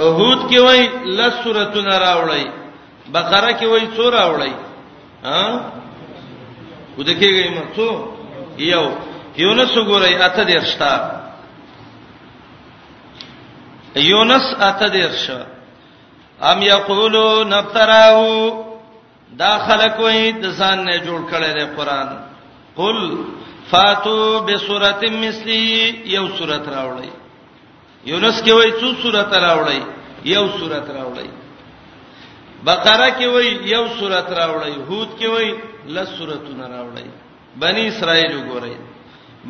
[0.00, 0.82] هود کې وای
[1.18, 2.46] لس سورتون راوړی
[3.12, 4.52] بقره کې وای څو راوړی
[5.24, 5.60] ها
[6.98, 7.90] ودکیږي مڅو
[8.72, 8.84] یو
[9.36, 10.94] یونس وګورئ اته درښتا
[13.96, 15.40] یونس اته درښه
[16.42, 18.69] ام یقولون نفتراو
[19.42, 22.08] دا خلک وای د ځان نه جوړ کړي د قران
[22.80, 22.98] قل
[23.70, 25.62] فاتو بسورۃ مثلی
[26.16, 27.10] یو سورۃ راوړی
[28.10, 29.80] یونس کې وای څو سورۃ راوړی
[30.34, 31.28] یو سورۃ راوړی
[32.66, 35.48] بقره کې وای یو سورۃ راوړی هود کې وای
[35.94, 37.06] لس سوراتونه راوړی
[37.62, 38.74] بنی اسرائیل وګورئ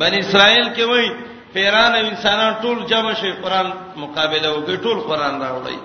[0.01, 1.05] بنی اسرائیل کې وای
[1.53, 3.69] پیران او انسانان ټول جمع شي قران
[4.03, 5.75] مقابله وکړي ټول قران راوړي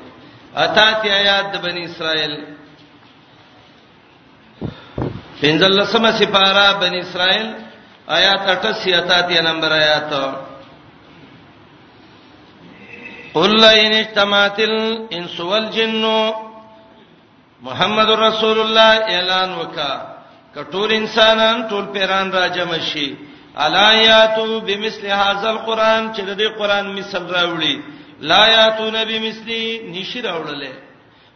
[0.65, 2.35] اته تی آیات د بنی اسرائیل
[5.41, 7.47] پنځل لسمه سپاره بنی اسرائیل
[8.19, 10.13] آیات 88 اتیا نمبر آیات
[13.35, 16.05] قل ان اجتمعت الانس والجن
[17.67, 19.93] محمد رسول الله اعلان وکا
[20.55, 23.09] کټول انسانان ټول پیران را جمع شي
[23.65, 27.83] الایاتو بمثل هاذا القران چې د دې قران مثال راوړي
[28.33, 29.61] لا یاتون بمثلی
[29.93, 30.73] نشی راوړلې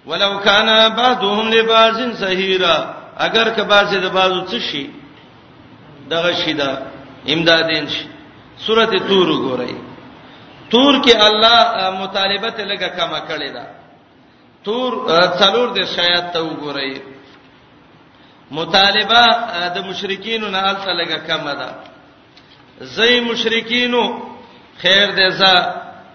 [0.07, 2.79] ولو کان بعضهم لبعض سهیرا
[3.17, 4.91] اگر که بازه د بازو څه شي
[6.11, 6.83] دغه شي دا
[7.27, 8.07] امدادین شي
[8.67, 9.73] سورته تور وګورئ
[10.71, 13.65] تور کې الله مطالبه ته لګه کما کړی دا
[14.65, 14.93] تور
[15.41, 16.99] څلور د شایات ته وګورئ
[18.51, 19.23] مطالبه
[19.75, 21.69] د مشرکین نه الته لګه کما ده
[22.81, 24.03] زئی مشرکینو
[24.83, 25.55] خیر دې زه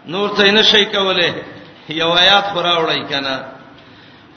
[0.07, 1.33] نور څه نه شي کوله
[1.89, 3.54] یو آیات خورا وړای کنه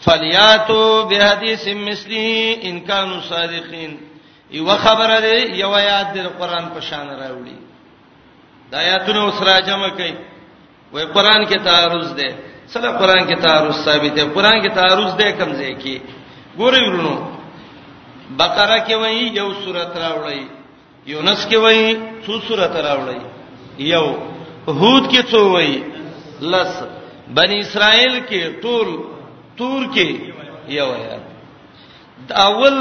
[0.04, 2.26] فلیاتو بحدیث مثلی
[2.68, 3.92] ان کانوا صادقین
[4.58, 7.56] یو خبره دی یو آیات د قران په شان راوړي
[8.70, 10.14] د آیاتونو سره جمع کړي
[10.92, 12.30] وای قران کې تعارض دی
[12.74, 15.96] سره قران کې تعارض ثابت دی قران کې تعارض دی کمزې کې
[16.60, 17.14] ګورې ورونو
[18.40, 20.40] بقره کې وایي یو سورته راوړي
[21.12, 21.86] یونس کې وایي
[22.26, 23.18] څو سورته راوړي
[23.92, 24.06] یو
[24.78, 25.78] هود کې څو وایي
[26.52, 26.72] لس
[27.36, 28.88] بنی اسرائیل کې ټول
[29.58, 30.08] تور کې
[30.78, 31.24] یو آیات
[32.28, 32.74] د اول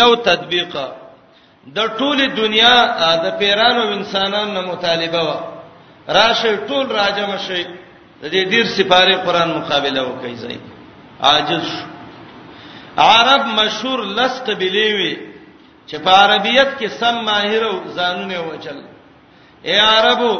[0.00, 0.72] یو تطبیق
[1.76, 2.76] د ټوله دنیا
[3.24, 5.30] د پیرانو انسانانو مطالبه و
[6.18, 10.58] راشه ټول راجم شي د دې ډیر سپاره قران مقابله وکي زئی
[11.30, 11.68] عاجز
[13.14, 15.12] عرب مشهور لس قبيله وي
[15.88, 18.78] چې په عربیت کې سم ماهر او زانونه وچل
[19.68, 20.32] اے عربو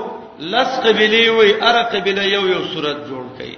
[0.54, 3.56] لس قبيله وي ار قبيله یو یو صورت جوړ کړي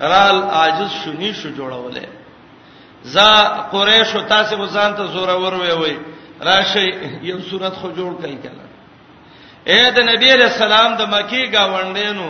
[0.00, 2.04] رال عاجز شونی شو جوړولې
[3.02, 3.18] ز
[3.70, 5.96] قریش او تاسو غزان ته زوره ور وی وی
[6.44, 6.86] راشي
[7.28, 8.64] یو صورت خو جوړ کای کله
[9.66, 12.28] اے د نبی علیہ السلام د مکی گاوندینو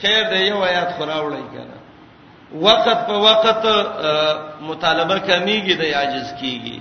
[0.00, 1.78] خیر دی یو آیات خوراوړی کړه
[2.66, 3.66] وقت په وقت
[4.68, 6.78] مطالبه کمیږي د عاجز کیږي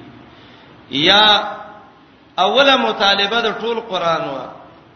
[0.92, 1.24] یا
[2.46, 4.46] اوله مطالبه د ټول قران وا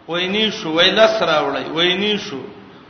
[0.08, 2.40] ویني شو ویلس راوړی ویني شو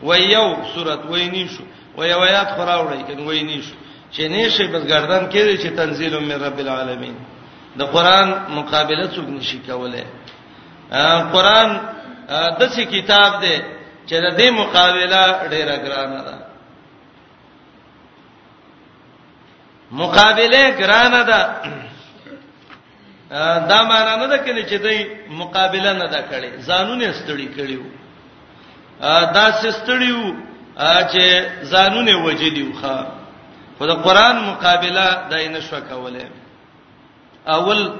[0.03, 1.63] ویو سورت ویني شو
[1.97, 3.75] و یو آیات خراوړی کنه وای نه شو
[4.15, 7.15] چې نه شي بس گردن کړي چې تنزيل من رب العالمین
[7.79, 8.27] د قران
[8.57, 10.05] مقابله څوک نشي کولای
[11.33, 11.69] قران
[12.59, 13.55] د څه کتاب دی
[14.07, 16.33] چې د دې مقابله ډیره ګرانه ده
[20.01, 21.41] مقابله ګرانه ده
[23.69, 24.99] دا معنا نه ده کله چې دوی
[25.41, 27.83] مقابله نه ده کړې ځانونه ستړي کړیو
[29.37, 30.33] دا سستړیو
[30.75, 31.25] چې
[31.71, 33.03] ځانونه وجدي وخا
[33.77, 36.27] خو د قران مقابله دای نه شو کوله
[37.45, 37.91] اول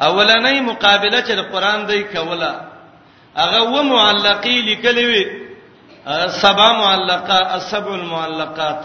[0.00, 2.54] اولنۍ مقابله چې د قران دای کوله
[3.36, 5.24] هغه و معلقې لیکلې وي
[6.28, 8.82] سبا معلقه السبع المعلقات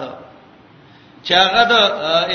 [1.25, 1.73] چې هغه د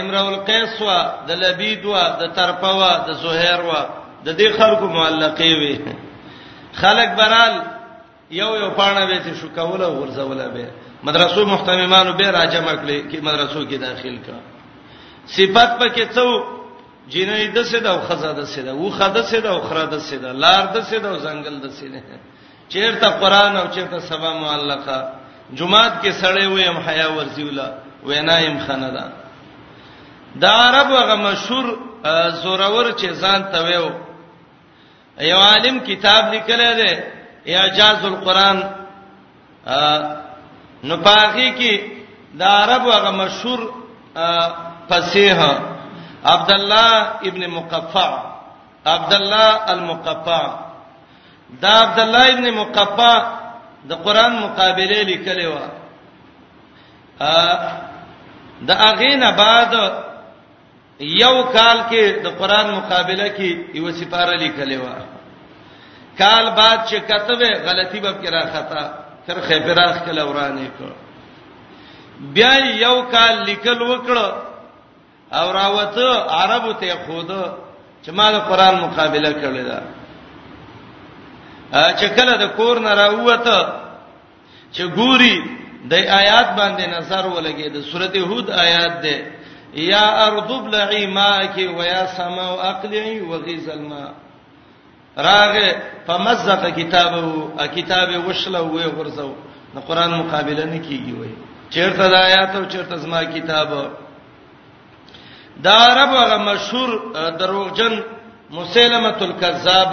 [0.00, 3.82] امرؤ القیس وا د لبید وا د ترپوا د زهیر وا
[4.24, 5.80] د دې خلکو معلقې وي
[6.74, 7.54] خلک برال
[8.40, 10.64] یو یو پانه به ته شو کوله ورزوله به
[11.04, 14.36] مدرسو محتممانو به راجمع کړي کې مدرسو کې داخل کا
[15.36, 16.26] صفات پکې څو
[17.12, 20.64] جنې د سده او خزا د سده او خدا سده او خرا د سده لار
[20.74, 22.02] د سده او ځنګل د سده
[22.72, 24.98] چیرته قران او چیرته سبا معلقه
[25.58, 27.68] جمعات کې سړې وې هم حیا ورزیولا
[28.06, 29.06] وینایم خندا
[30.40, 31.66] د عرب هغه مشهور
[32.42, 33.88] زورور چې ځان تویو
[35.20, 36.94] یو عالم کتاب لیکلی دی
[37.48, 38.58] اعجاز القرآن
[40.86, 41.74] نو پاخي کې
[42.38, 43.60] د عرب هغه مشهور
[44.88, 45.40] فصیح
[46.34, 48.10] عبد الله ابن مقفع
[48.86, 50.56] عبد الله المقفع
[51.62, 53.16] دا عبد الله ابن مقفع
[53.88, 55.54] د قرآن مقابله لیکلی و
[58.68, 59.72] د اغه نه بعد
[61.00, 64.84] یو کال کې د قران مقابله کې یو سپاره لیکلې و
[66.18, 68.86] کال بعد چې کتبه غلطي به کرا خطا
[69.26, 70.92] تر خیبراخ کله ورانه کړ
[72.36, 74.16] بیا یو کال لیکل وکړ
[75.36, 77.30] او راوته عربو ته خود
[78.04, 79.80] چې ما د قران مقابله کړل دا
[81.96, 83.66] چې کله د کور نه راوته
[84.72, 85.36] چې ګوري
[85.92, 89.18] د آیات باندې نظر ولګي د سورته هود آیات ده
[89.74, 94.10] یا ارض بلعی ماکی و یا سما اقلعی و غیظ الماء
[95.18, 95.68] راغه
[96.06, 97.22] فمزق کتابه
[97.56, 99.32] ا کتاب وشله وې غرزو
[99.74, 101.30] د قران مقابله نه کیږي وې
[101.70, 103.68] چیرته د آیات او چیرته زما کتاب
[105.64, 106.90] دا عرب هغه مشهور
[107.38, 108.00] دروغجن
[108.50, 109.92] مسلمه الکذاب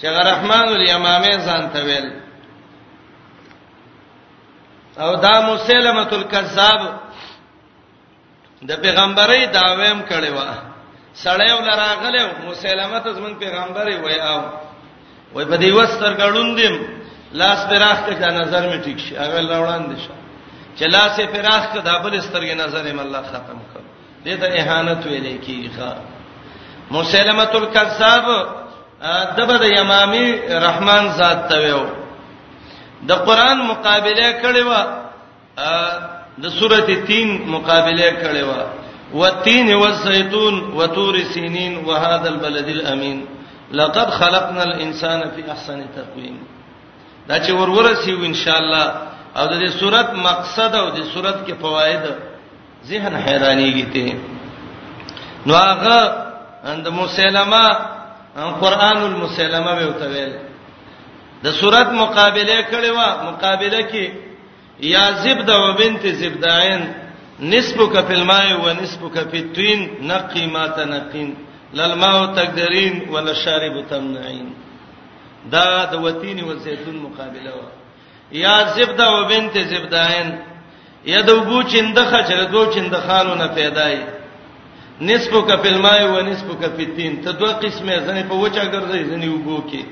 [0.00, 2.10] چې غرحمان الیمامه ځان تویل
[4.98, 6.80] او دا مسلمه الکذاب
[8.62, 10.65] د پیغمبري داویم کړي و
[11.24, 14.40] سړی ولراغله مسلمه ته زمون پیغمبر وي او
[15.34, 16.74] وای په دې وستر غړون دیم
[17.40, 20.14] لاس پراخ ته نظر می ټیک شي هغه لوړان دي شه
[20.78, 23.80] چلا سه پراخ ته دابل سترګې نظر ایم الله ختم کړ
[24.24, 25.92] دې ته اهانت ویلې کیږي
[26.90, 28.26] مسلمه الکذاب
[29.36, 30.26] دبد یمامی
[30.66, 31.84] رحمان ذات ته ویو
[33.08, 34.82] د قران مقابله کړي وا
[36.42, 38.62] د سورته 3 مقابله کړي وا
[39.14, 43.26] والتين والزيتون وتور سينين وهذا البلد الامين
[43.72, 46.38] لقد خلقنا الانسان في احسن تقويم
[47.28, 48.82] دا چې ورورسیو ان شاء الله
[49.36, 52.02] او د دې صورت مقصد او د صورت کې فواید
[52.86, 54.18] ذهن حیرانيږي ته
[55.46, 56.26] نو هغه
[56.72, 57.78] اند مسلمه
[58.60, 60.32] قران المسلمه به وتویل
[61.42, 64.10] د صورت مقابله کړي وا مقابله کې
[64.80, 66.82] یا زبد و بنت زبدائن
[67.40, 71.32] نسبک فی الماء و نسبک فی التین نقی ما تنقین
[71.74, 74.46] للماء تقدرین وللشارب تمنعین
[75.52, 77.66] دا د وتین و زيتون مقابله و
[78.36, 80.32] یا زبدا و بنت زبداین
[81.04, 83.98] یا د وبو چندخه چر دو چندخانو نه پیدای
[85.00, 88.64] نسبو ک فی الماء و نسبو ک فی التین ته دوه قسمه زنه په وچا
[88.64, 89.82] ګرځي زنه وبو کې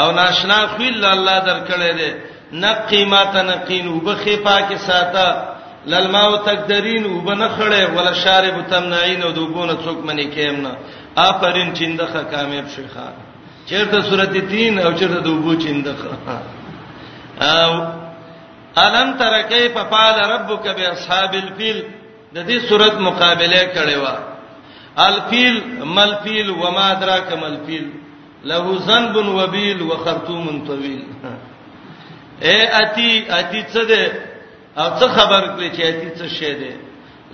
[0.00, 2.10] او ناشنا خیل الله درکړی دی
[2.52, 5.51] نقیمات نقین وبخه پاکه ساته
[5.86, 10.76] للماو تقدرین وبنخړې ولا شارب تمنعين ودوبونه څوک منی کېمنه
[11.22, 13.06] آفرین چیندخه کامیاب شيخه
[13.70, 16.08] چیرته سورته 3 او چیرته دوبو چیندخه
[17.48, 17.72] او
[18.84, 21.82] الم تر کیف فعل ربک باصحاب الفیل
[22.34, 24.18] د دې سورته مقابله کړي وا
[25.10, 25.60] الفیل
[25.98, 27.86] ملفیل وما ادراک ملفیل
[28.50, 31.04] له ذنب وبیل وخرطوم طویل
[32.50, 34.30] اے اتی اتی څه ده
[34.76, 36.72] او څه خبر کړی چې اتی څه شی دی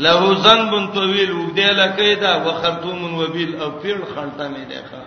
[0.05, 5.03] له ذنبن طويل وګدې لکیدا وخرطوم وبیل او پیل خلطه مې دیخه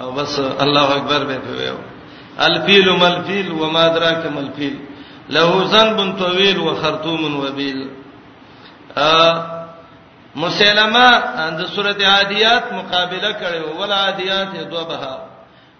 [0.00, 1.76] او بس الله اکبر به په ویو
[2.38, 4.76] الفیل ملفیل وما ادراک ملفیل
[5.30, 7.88] له ذنبن طويل وخرطوم وبیل
[8.96, 9.44] ا
[10.36, 11.10] مسلمه
[11.58, 15.16] د سورته عادیات مقابله کړو ول عادیات دوبها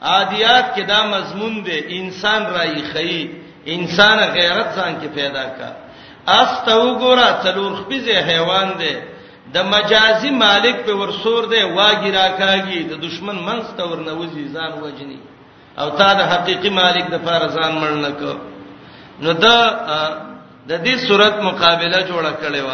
[0.02, 5.69] عادیات کې دا مضمون دی انسان راي خي انسان غیرت ځان کې پیدا کا
[6.41, 8.95] است وګوره څلور خپيزه حیوان دی
[9.55, 15.19] د مجازي مالک په ورسور دی واګی راکاږي د دشمن منځ ته ورنوځي ځان وجني
[15.81, 18.21] او تا د حقيقي مالک د فارزان مړنک
[19.23, 19.57] نو دا
[20.69, 22.73] د دې صورت مقابله جوړه کړې و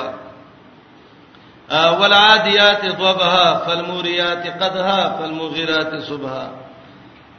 [2.01, 6.47] ولعاديات ضبها فالموريات قدها فالمغيرات صبها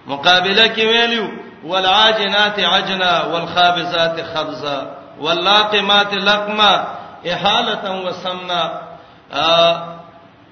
[0.08, 1.28] مقابله کې ویلو
[1.66, 6.88] والعاجنات عجنا والخابزات خبزا واللاقمات لقما
[7.34, 8.82] احاله وسمنا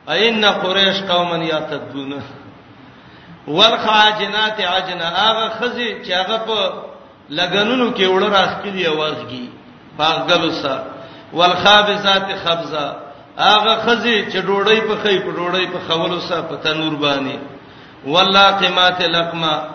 [0.10, 2.22] اين قريش قوما يعتدون
[3.48, 6.74] والخاجنات عجنا هغه خزي چې هغه په
[7.30, 9.46] لګنونو کې وړه راخلي اوازږي
[10.00, 10.86] پاغلو سره
[11.34, 12.96] والخابزات خبزا
[13.38, 17.38] هغه خزي چې ډوړې په خې په ډوړې په خولو سره په تنور باندې
[18.08, 19.68] واللاقمات لقما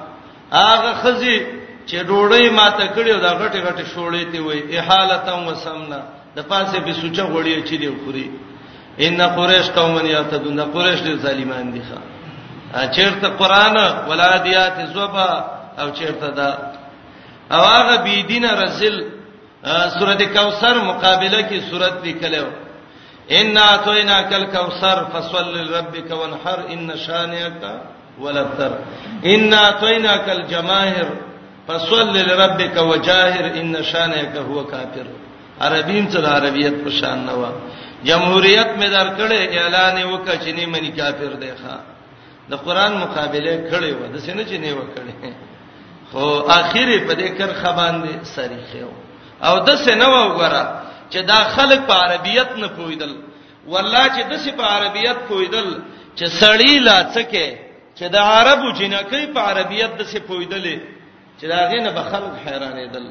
[0.57, 1.39] هغه خزي
[1.91, 6.01] چې ډوړې ماته کړیو دا غټي غټي شوړې تی وای احالتم وسمنا
[6.37, 8.27] د پاسه به سوچ غړې چې دی خوري
[9.07, 12.01] ان قریش قوم یاتدون قریش دې ظالمان دي ښا
[12.97, 13.77] چیرته قران
[14.09, 15.31] ولادیات زوبا
[15.81, 16.51] او چیرته دا
[17.53, 18.97] او هغه بی دین رسل
[19.99, 22.47] سورته کوثر مقابله کې سورته لیکلو
[23.39, 27.63] ان اتینا کل کوثر فصلی لربک وانحر ان شانئک
[28.21, 28.73] ولتر
[29.27, 31.09] ان اعطيناك الجماهر
[31.69, 35.07] فصل لربك وجاهر ان شانك هو كافر
[35.61, 37.45] عربین تر عربیت په شان نه و
[38.05, 41.77] جمهوریت می درکړې اعلان وکړ چې نه منی کافر دی ښا
[42.51, 45.15] د قران مقابله کړې و د سینې چې نه وکړې
[46.11, 48.87] خو اخیری په دې کر خبان دي سریخه
[49.47, 50.65] او د سینې و وګړه
[51.13, 53.13] چې دا خلک په عربیت نه پویدل
[53.73, 55.69] والله چې د سی په عربیت پویدل
[56.19, 57.47] چې سړی لا څکه
[57.99, 60.79] چې د عربو جنکۍ په عربیت د څه پویدلې
[61.39, 63.07] چې دا غینه به خلک حیرانېدل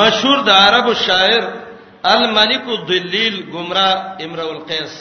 [0.00, 1.44] مشهور د عربو شاعر
[2.14, 4.94] الملک الذلیل گمراه امرؤ القیس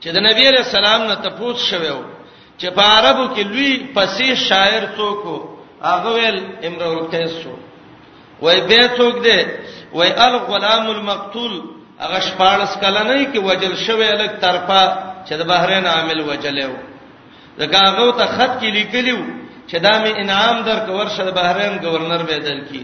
[0.00, 1.98] چې د نبی علیہ السلام نه تپوس شوو
[2.60, 5.20] چې په عربو کې لوی فصیح شاعر څوک
[5.90, 6.38] هغه ول
[6.68, 7.54] امرؤ القیس شو
[8.42, 9.38] وای به څوک دی
[9.96, 11.52] وای الغلام المقتول
[12.02, 14.84] هغه شپارس کله نه کې وجل شوی الک طرفه
[15.26, 16.76] چې د بحرین عامل وجلېو
[17.58, 19.20] زګاغو ته خط کې لیکلیو
[19.70, 22.82] چې دا می انعام درک ورشه د بحرین گورنر به درکې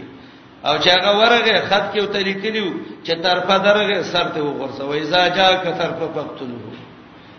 [0.67, 2.69] او چې هغه ورغه خط کې وته لیکلیو
[3.05, 6.59] چې طرفه درغه سر ته وغورځوي زاجا کثر په پختلو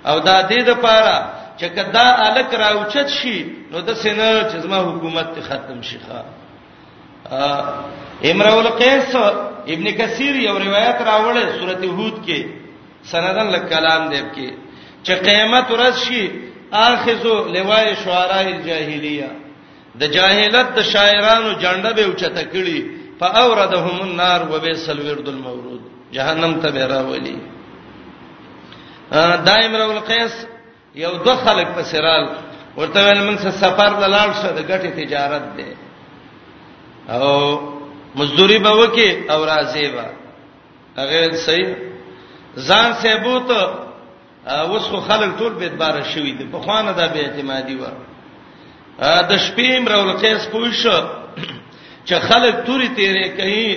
[0.09, 1.16] او دا دې د پاره
[1.59, 3.37] چې کدا الک راوچت شي
[3.72, 6.18] نو د سینه چې زما حکومت ته ختم شي ښا
[8.30, 9.14] امرؤ القیس
[9.74, 12.47] ابن کثیر یو روایت راوړل سورته هود کې
[13.12, 14.51] سندن لکلام دیب کې
[15.05, 16.24] چې قیامت ورځ شي
[16.75, 19.31] اخذو لوای شعراء الجاهلیه
[20.01, 22.79] د جاهلت د شاعرانو جنډه به اوچته کړي
[23.20, 25.81] فاوردهم النار وبئسل ورد المورود
[26.12, 27.37] جهنم ته به راولي
[29.49, 30.35] دائم راول قیس
[30.95, 32.25] یو دوه خلک په سرال
[32.77, 35.68] ورته ول من څه سفر د لاړ شه د ګټه تجارت دی
[37.14, 37.29] او
[38.18, 40.07] مزدوری به وکي او راځي به
[41.01, 41.68] هغه صحیح
[42.68, 43.84] ځان سه بوته
[44.51, 47.84] اوس خو خلک ټول به اعتبار شوی دي په خوانه د به اعتمادي و
[49.30, 50.82] د شپې مرول قیس پوښ
[52.09, 53.70] چې خلک توري تیرې کوي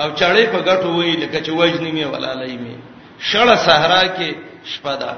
[0.00, 2.76] او چړې په غټو وی لکه چې وجنی می ولالای می
[3.30, 4.28] شړه صحرا کې
[4.64, 5.12] شپدا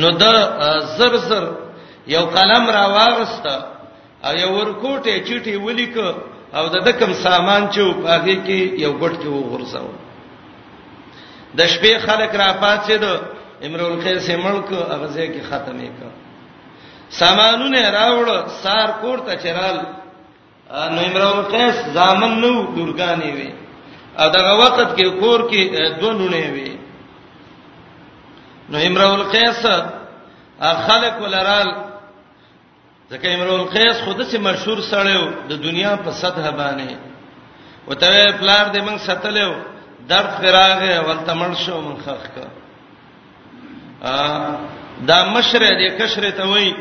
[0.00, 0.22] نو د
[0.96, 1.44] زر زر
[2.14, 3.46] یو قلم را واغست
[4.26, 5.96] او یو ورکوټه چیټي ولیک
[6.56, 9.96] او د دکم سامان چې په هغه کې یو ګټ کې وغورځاوه
[11.56, 13.14] د شپې خلک را پاتې دو
[13.66, 16.08] امرؤ القیس ملک اغزه کې ختمې کړ
[17.20, 18.28] سامانونه راوړ
[18.62, 19.76] سار کور ته چرال
[20.94, 23.50] نو امرؤ القیس ځامن نو دورګانی وي
[24.24, 25.62] ا دغه وخت کې کور کې
[26.00, 26.72] دوه نونه وي
[28.70, 29.62] نو امرؤ القیس
[30.88, 31.68] خلک ولرال
[33.10, 36.90] ځکه امرؤ القیس خود سه مشهور سړیو د دنیا په سطح باندې
[37.86, 39.52] وته پلار دې موږ ستلېو
[40.10, 42.44] درد فراغه ولته مرشو من خخ کا
[45.08, 46.74] دا مشره دې کشره ته وای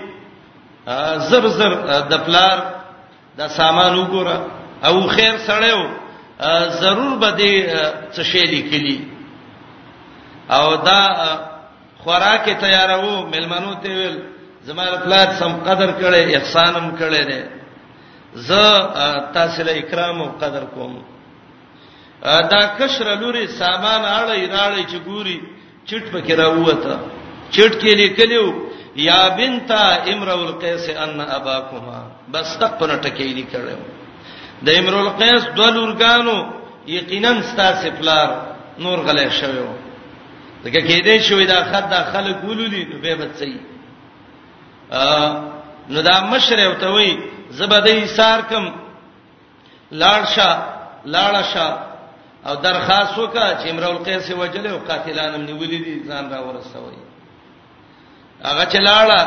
[1.30, 1.74] زر زر
[2.12, 2.60] د پلار
[3.40, 4.42] د سامان وګوره
[4.88, 5.82] او خیر سړیو
[6.84, 7.56] ضرور به دې
[8.16, 8.98] څه شی لیکلی
[10.58, 11.02] او دا
[12.04, 14.18] خوراکه تیارو ملمنو ته ویل
[14.70, 17.50] زماره پلار سم قدر کړي احسانم کړي نه
[18.34, 18.52] ز
[19.38, 20.98] تاسو له اکرام او قدر کوم
[22.24, 25.40] دا کشر لوري سامان اړې راړې چې ګوري
[25.88, 26.96] چټ پکې راوته
[27.54, 28.46] چټ کې لیکلو
[29.08, 29.72] یا بنت
[30.12, 32.00] امرؤ القیس ان اباکما
[32.32, 33.78] بس تک پر ټکی لیکلو
[34.66, 36.38] د امرؤ القیس دوه لورګانو
[36.98, 38.28] یقینا ستاسو پلار
[38.84, 39.70] نور غلې شویو
[40.64, 43.56] دغه کې دې شوې دا خد داخله ګولولې به بچي
[45.92, 47.12] نو دا مشر او ته وای
[47.58, 48.66] زبدې سار کم
[50.02, 50.58] لاړ شاه
[51.14, 51.87] لاړ شاه
[52.48, 56.98] او درخواست وکړه چې امرؤ القیس وجل او قاتلانم نیولې دي ځان را ورسوي
[58.46, 59.20] هغه چلاړه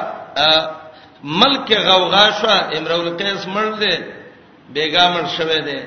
[1.40, 3.96] ملک غوغا شو امرؤ القیس مړ دی
[4.74, 5.78] بیګامړ شوه دی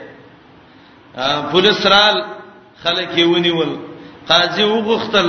[1.51, 2.17] پولیس رال
[2.83, 3.71] خلک یې ونیول
[4.29, 5.27] قاضي وغختل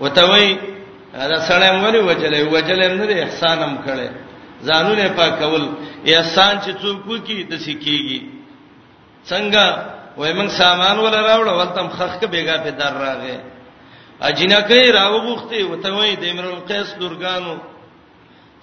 [0.00, 0.48] وتوي
[1.12, 4.08] دا سړی مولي وجلې وجلې نه دی احسانم کړي
[4.66, 5.64] ځانونه پاکول
[6.14, 8.20] احسان چې څوک وکي د سکیږي
[9.28, 13.38] څنګه وای موږ سامان ول راوړ ولتم خخ کې بیګا په در راغې
[14.28, 17.56] اجینا کوي راوغوختي وته وای د امرؤ القیس دورګانو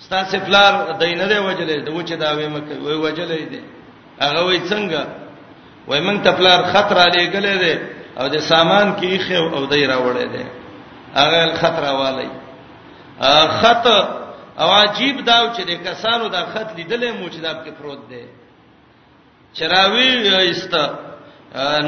[0.05, 0.73] ستاسو فلار
[1.03, 3.61] دینه دی وجلې د وچه دا وې مکه وای وجلې دی
[4.23, 5.03] هغه وای څنګه
[5.87, 7.75] وای موږ تفلار خطر علی ګلې دی
[8.19, 10.45] او د سامان کې خې او دای راوړې دی
[11.15, 12.29] هغه خطر والی
[13.61, 13.87] خط
[14.61, 18.23] او عجیب دا چې د کسانو دا خط لیدلې مو چې دا په پروت دی
[19.57, 20.83] چراوی ایسته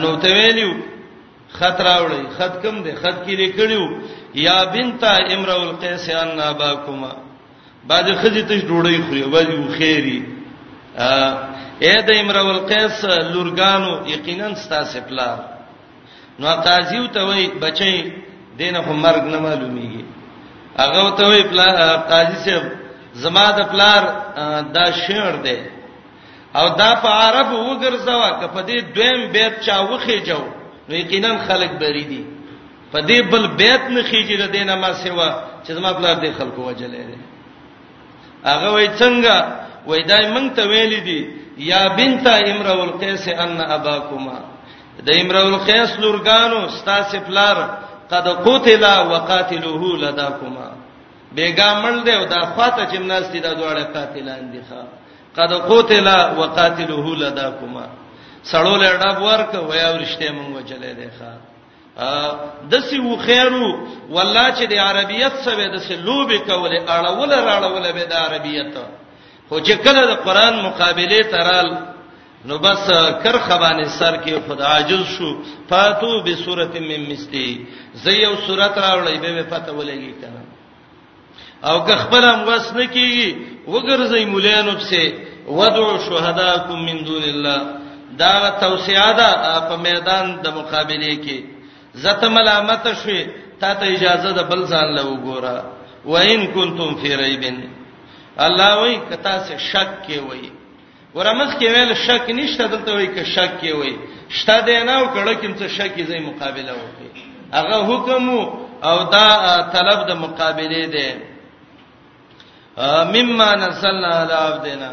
[0.02, 0.72] نو ته ویلو
[1.58, 3.82] خط راوړی خط کم دی خط کې لیکلو
[4.46, 5.04] یا بنت
[5.34, 7.12] امرؤ القیس ان اباکما
[7.90, 10.20] بعد خځې ته ډوړی خوري بعد خیری
[11.86, 12.96] اے د امرؤ القیس
[13.34, 15.38] لورګانو یقینا ستاسو پلار
[16.40, 17.98] نو قاضیو ته وای بچی
[18.60, 20.04] دینه خو مرګ نه معلومیږي
[20.82, 21.74] هغه ته وای پلار
[22.12, 22.66] قاضی صاحب
[23.22, 24.02] زما د پلار
[24.76, 25.58] دا شعر دی
[26.60, 30.42] او دا په عرب وګرځوا که په دې دویم بیت چا وخی جو
[30.88, 32.24] نو یقینا خلک بری دي
[32.92, 35.30] په دې بل بیت نه خېږي د دینه ما سیوا
[35.66, 37.02] چې زما بلار دې خلکو وجلې
[38.50, 39.36] هغه وای څنګه
[39.90, 41.22] وای دای مونږ ته ویل دي
[41.72, 44.38] یا بنت امرؤ القیس ان اباکما
[45.08, 47.58] د امرؤ القیس لورګانو ستاسو پلار
[48.12, 50.70] قد قتل وقاتلوه لداکما
[51.36, 54.82] بیګامل دی او دا فاته جمناستی دا دواړه قاتلان دي ښا
[55.38, 56.08] قد قتل
[56.38, 57.86] وقاتله لداکما
[58.52, 61.32] سړول ډب ورک ویا ورشته مونږ چلے دی ښا
[62.74, 63.68] دسی و خیرو
[64.16, 68.74] والله چې د عربیت سوي د سلوبې کوله اړول راړول به د عربیت
[69.50, 71.70] خو چې کله د قران مقابله ترال
[72.50, 72.88] نو بس
[73.24, 75.30] کر خبانه سر کې خدا عجز شو
[75.70, 77.48] فاتو بسوره مم مستی
[78.04, 80.44] زي یو سورته راولې به پته ولګي کنه
[81.70, 83.28] او که خپل هم وس نه کیږي
[83.74, 85.04] وګرځي مولانو څخه
[85.60, 87.60] ودعو شهداکم من دون الله
[88.22, 89.30] دا توصیه ده
[89.70, 91.38] په میدان د مقابله کې
[92.04, 93.22] زته ملامت شوي
[93.60, 95.58] تا ته اجازه ده بل ځان له وګوره
[96.12, 97.58] وان کنتم فی ریبن
[98.46, 100.50] الله وای کتا سے شک کې وای
[101.16, 103.94] ورمخ کې ویل شک نشته دلته وای ک شک کې وای
[104.38, 107.12] شته دی نه او کړه کې څه شک یې مقابله وکړي
[107.58, 108.24] هغه حکم
[108.90, 109.28] او دا
[109.76, 111.10] طلب د مقابله دی
[112.84, 114.92] مما نزلنا على عبدنا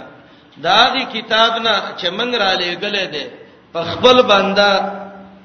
[0.64, 3.24] دا دی کتابنا چې موږ را لېګلې ده
[3.72, 4.72] په خپل بندا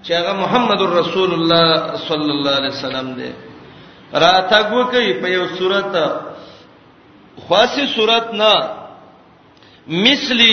[0.05, 3.31] چې هغه محمد رسول الله صلی الله علیه وسلم ده
[4.13, 5.93] راته وکي په یو صورت
[7.49, 8.53] خاصه صورت نه
[9.87, 10.47] مثله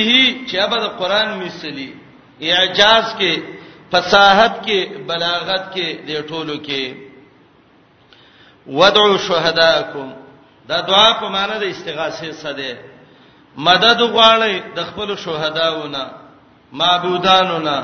[0.49, 1.91] چې به قرآن مثلی
[2.41, 3.33] اعجاز کې
[3.91, 4.79] فصاحت کې
[5.09, 6.85] بلاغت کې د ټولو کې
[8.67, 10.09] ودعوا شهداکم
[10.69, 12.71] دا دعا په معنی د استغاثه سده
[13.67, 16.03] مدد غواړي د خپل شهداونه
[16.81, 17.77] معبودانونه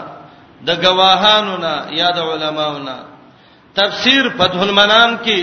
[0.68, 2.96] د گواهانونه یا د علماونه
[3.76, 5.38] تفسیر فتح المنام کې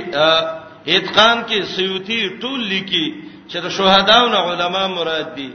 [0.95, 3.07] اتقان کې سیوطی ټول لیکي
[3.49, 5.49] چې د شهداونه علما مراد دي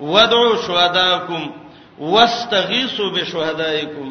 [0.00, 1.42] ودعو شهداکم
[1.98, 4.08] واستغیثوا بشهدائکم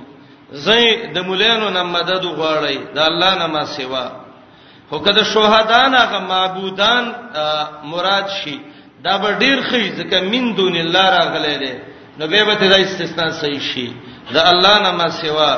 [0.68, 4.24] زئی د مولانو نه مدد غواړي د الله نه ما سوا
[4.89, 7.03] خو کده شهدان هغه معبودان
[7.91, 8.59] مراد شي
[9.03, 11.73] دا به ډیر خې ځکه من دون الله راغلي دي
[12.19, 13.89] نو به به دا استثناء صحیح شي
[14.33, 15.53] دا الله نه ما سوا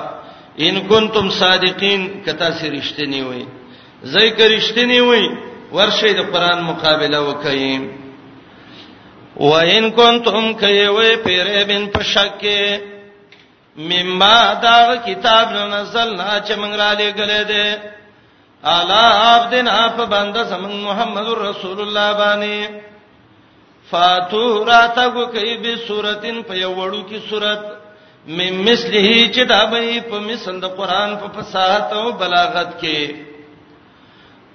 [0.59, 3.45] ان کنتم صادقین کتا سي رښتینی وي
[4.03, 5.29] زای که رښتینی وي
[5.73, 7.79] ورشه د قران مقابله وکئ
[9.37, 12.81] وَإِن كُنتُمْ كَيْوَيْ پِرَبِن پشکه
[13.77, 17.77] مما دا کتاب نزلنا چې موږ را لېګلې ده
[18.65, 22.69] الا عبدنا فبند زمن محمد رسول الله باندې
[23.91, 27.59] فاتورا تاګو کوي به صورتین په یو وړو کې صورت
[28.27, 33.25] مم مثله چې دا به په مسند قران په فصاحت او بلاغت کې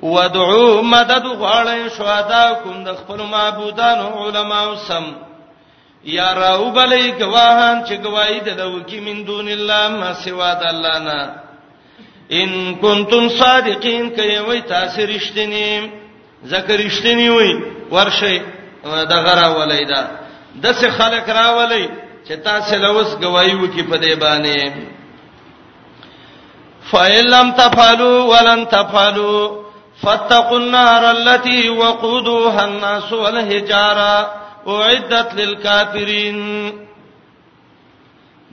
[0.02, 5.04] ودعو مدد غواړی شهدا کوم د خپل معبودانو علماو سم
[6.04, 11.34] یا راوبلې گواهان چې گواہی دلو کې من دون الله ما سوا د الله نه
[12.40, 12.52] ان
[12.82, 15.66] کنتم صادقین کړي وای تاسو رښتینی
[16.52, 17.50] ذکر رښتینی وای
[17.96, 18.36] ورشي
[19.12, 19.98] دا غرا ولیدا
[20.64, 21.82] د څه خلق راولي
[22.28, 24.72] چې تاسو لوس گواہی وکي په دې باندې
[26.92, 29.42] فَإِلَّمْ تَفْعَلُوا وَلَنْ تَفْعَلُوا
[30.04, 36.72] فَاتَّقُوا النَّارَ الَّتِي وَقُودُهَا النَّاسُ وَالْحِجَارَةُ أُعِدَّتْ لِلْكَافِرِينَ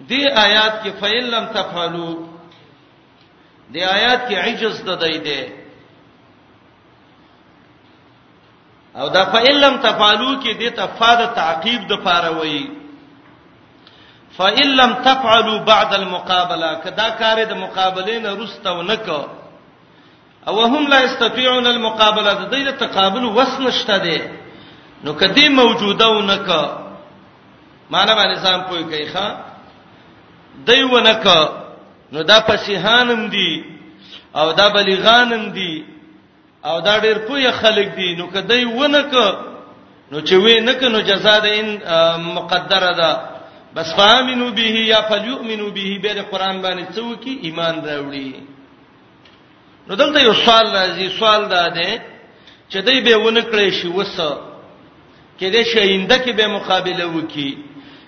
[0.09, 2.28] دې آیات کې فَإِلَّمْ تَفْعَلُوا
[3.73, 5.41] د آیات کې عجز د دی دی
[9.01, 12.65] او دا فإلم تفعلوا کې د تفاد تعقیب د پاره وایي
[14.37, 19.21] فإلم تفعلوا بعد المقابله کدا کار د مقابلین رستو نکو
[20.47, 24.19] او هم لا استطيعون المقابله د دې تقابل وسنشته دي
[25.03, 26.61] نو کدی موجوده ونکو
[27.91, 29.27] معنی باندې سم پوي کوي ښا
[30.69, 31.39] دیونکو
[32.13, 33.63] نو دا فصیحانم دي
[34.35, 35.83] او دا بلیغانم دي
[36.65, 39.13] او دا ډیر پوهه خلک دي نو کدی ونک
[40.11, 41.67] نو چې وینک نو جزاء د ان
[42.35, 43.19] مقدره ده
[43.75, 48.33] بس فامنو به یا فلیؤمنو به به قرآن باندې څوک ایمان راوړي
[49.87, 52.01] نو دلته یو سوال راځي سوال دا ده
[52.71, 54.37] چې دوی به ونکړې شي وسه
[55.39, 57.57] کله شینده کې به مقابله وکي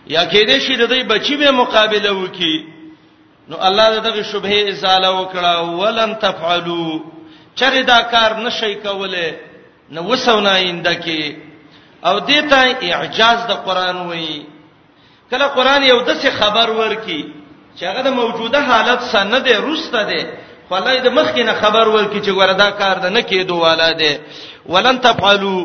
[0.07, 2.63] یا کله شي د دوی بچي به مقابله وکي
[3.51, 6.91] نو الله دغه شبهه ازاله وکړه ولن تفعلوا
[7.59, 9.33] چرې دا کار نشي کوله
[9.93, 11.23] نو وسونه اینده کې
[12.07, 12.61] او دیتا
[12.97, 14.37] اعجاز د قران وایي
[15.31, 17.21] کله قران یو دسه خبر ورکي
[17.77, 20.23] چې هغه د موجوده حالت سند دی روسته دی
[20.69, 24.13] خلای د مخکینه خبر ورکي چې وردا کار ده نه کېدو والا دی
[24.73, 25.61] ولن تفعلوا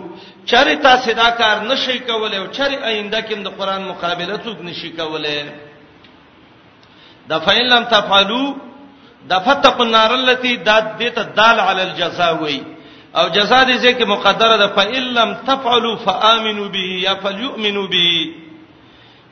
[0.50, 4.90] چرې تاسو دا کار نشي کوله او چرې آینده کې د قران مقابله څوک نشي
[4.98, 5.65] کوله
[7.30, 8.48] د فین لم تفعلوا
[9.30, 12.60] د فتق النار التي دات دته دال علی الجزاء وی
[13.18, 18.06] او جزاء دې ځکه مقدره ده فین لم تفعلوا فآمنوا به یا فلیؤمنوا به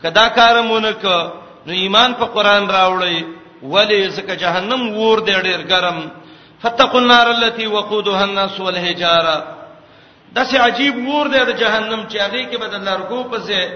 [0.03, 1.05] کدا کارمونه ک
[1.67, 3.25] نو ایمان په قران راوړی
[3.63, 5.99] ولی ځکه جهنم ور دې ډیر ګرم
[6.63, 9.37] فتقوا النار التي وقودها الناس والحجاره
[10.37, 13.69] داسې عجیب ور دې د جهنم چې هغه کې بدل لارغو پسې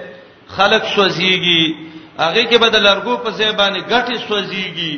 [0.57, 1.88] خلق سوځيږي
[2.19, 4.95] هغه کې بدل لارګو په ځای باندې غټي سوځيږي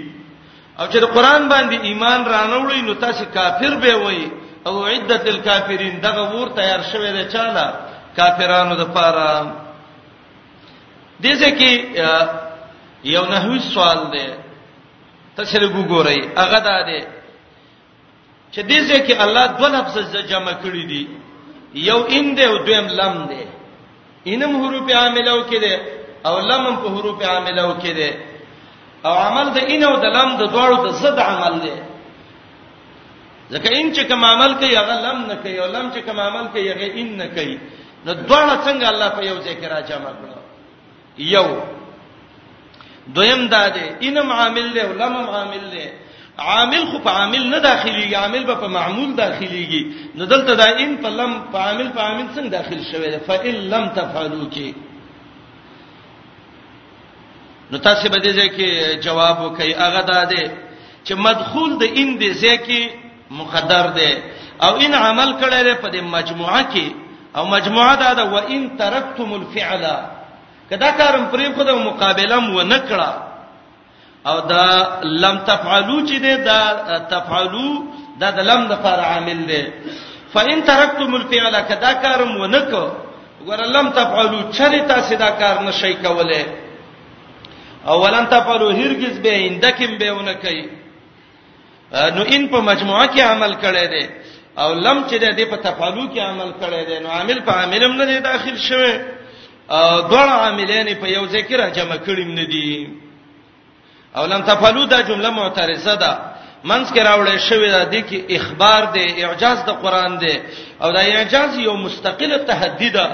[0.80, 4.20] او چې قرآن باندې ایمان رانوړي نو تاسو کافر به وای
[4.68, 7.66] او عدت الکافرین دغه ور تیار شوی دی چاله
[8.18, 9.28] کافرانو د پاره
[11.24, 11.72] دځه کې
[13.04, 14.26] یو نحوی سوال دی
[15.36, 17.00] تاسو له وګورئ هغه دا دی
[18.52, 19.96] چې دځه کې الله دوه لفظ
[20.30, 21.02] جمع کړی دي
[21.74, 23.42] یو ان دی او دویم لم دی
[24.32, 25.74] انم حروف عاملو کې دی
[26.28, 28.10] او لم په حروف عامله وکړي
[29.06, 31.74] او عمل د ان او د لم د دواړو د زد عمل دی
[33.52, 36.46] ځکه ان چې کوم عمل کوي هغه لم نه کوي او لم چې کوم عمل
[36.54, 37.56] کوي هغه ان نه کوي
[38.06, 40.38] نو دواړه څنګه الله په یو ځای کې راجمع کړو
[41.34, 41.46] یو
[43.14, 45.86] دویم دا دی انم عامل دی او لم عامل دی
[46.50, 49.82] عامل خو په عامل نه داخليږي عامل په معمول داخليږي
[50.16, 53.54] نو دلته دا ان په لم په عامل په عامل څنګه داخل شوی دی فئن
[53.72, 54.68] لم تفعلوا کې
[57.72, 58.68] نو تاسو به دې ځکه
[59.06, 60.44] جواب وکي هغه داده
[61.06, 62.80] چې مدخول د ان دې ځکه
[63.40, 64.10] مقدر ده
[64.64, 66.86] او ان عمل کړل په دې مجموعه کې
[67.36, 69.82] او مجموعه دا ده و ان ترکتم الفعل
[70.70, 73.10] کدا کارم پرې خو د مقابله مو نه کړه
[74.28, 76.60] او دا لم تفعلوا چې ده دا
[77.12, 77.74] تفعلوا
[78.20, 79.62] دا د لم د فار عامل ده
[80.34, 82.82] فان ترکتم الفعل کدا کارم و نه کو
[83.48, 86.42] ګور لم تفعلوا چرې تاسو دا کار نشئ کولای
[87.86, 90.64] اولن تفلو هرگز به اندکم بهونه کوي
[92.16, 94.06] نو ان په مجموعه کې عمل کړي دي
[94.62, 97.92] او لم چې د دې په تفالو کې عمل کړي دي نو عامل په عاملم
[98.00, 98.92] نه دي داخل شوی
[100.10, 102.76] دوه عاملین په یو ذکر جمع کړیم نه دي
[104.16, 106.12] او لم تفلو دا جمله معترضه ده
[106.70, 110.36] منځ کې راوړل شوی دا د کې اخبار دی اعجاز د قران دی
[110.82, 113.06] او دا اعجاز یو مستقله تهدید ده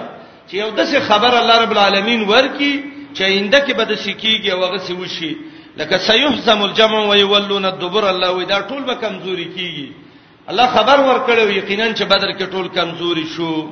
[0.50, 4.92] چې یو دغه خبر الله رب العالمین ورکی چې انده کې بد سکیږي وغه سی
[5.00, 5.32] وشي
[5.80, 9.86] لکه سيهزم الجمع ويولون الدبر الله ودا ټول به کمزوري کیږي
[10.50, 13.66] الله خبر ورکړو یقینا چې بدر کې ټول کمزوري شو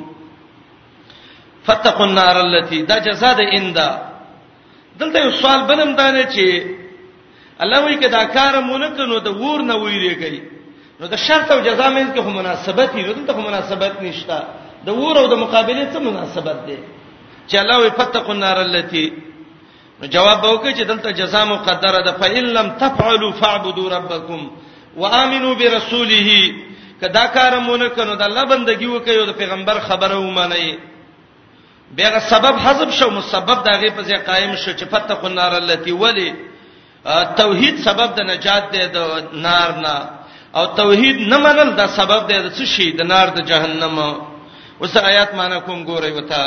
[1.67, 3.89] فتقوا النار التي دا جزاء د انده
[5.03, 6.67] دلته یو سوال بنم دا نه چې
[7.67, 10.41] الله وایي کدا کار مونږ نو د ور نه ویریږي
[11.01, 14.39] نو د شرط او جزاء مې کې هم مناسبت دی دلته هم مناسبت نشته
[14.89, 16.79] د ور او د مقابله څه مناسبت دی
[17.49, 19.07] چې الله وایي فتقوا النار التي
[19.99, 24.41] نو جواب به وکړي چې دلته جزاء مقدره ده فإِن لَمْ تَفْعَلُوا فَاعْبُدُوا رَبَّكُمْ
[24.97, 26.29] وَآمِنُوا بِرَسُولِهِ
[27.03, 30.79] کدا کارمونه کنو د الله بندگی وکړي او د پیغمبر خبره ومني
[31.97, 36.35] بیاغه سبب حذف شو مسبب دغه په ځای قائم شو چې فتقوا النار التي ولي
[37.37, 40.11] توحید سبب د نجات دی د نار نه نا
[40.57, 43.99] او توحید نه منل دا سبب دی د څه شي د نار د جهنم
[44.81, 46.47] اوس آیات معنا کوم ګورې وتا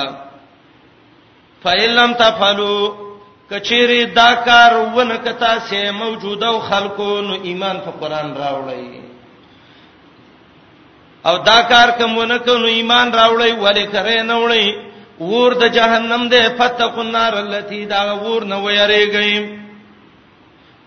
[1.64, 3.07] فإِن لَمْ تَفْعَلُوا
[3.52, 8.86] کچيري دا کار ونه کتا سه موجوده او خلکو نو ایمان په قران راوړی
[11.28, 14.68] او دا کار کومونه کو نو ایمان راوړی ولې کرے نه وړی
[15.30, 19.42] ور د جهنم دې فتقوا النار التي دا ور نه ويریږي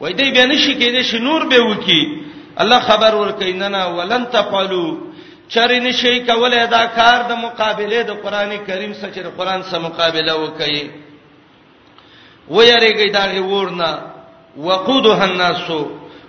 [0.01, 2.03] وای دې بیان شي کې دې شنور به وکی
[2.63, 4.91] الله خبر ورکیننا ولن تفعلوا
[5.53, 10.85] چرې نشي کولای دا کار د مقابله د قران کریم سره قران سره مقابله وکړي
[12.51, 13.91] و یریږي دا غورنا
[14.57, 15.67] وقودها الناس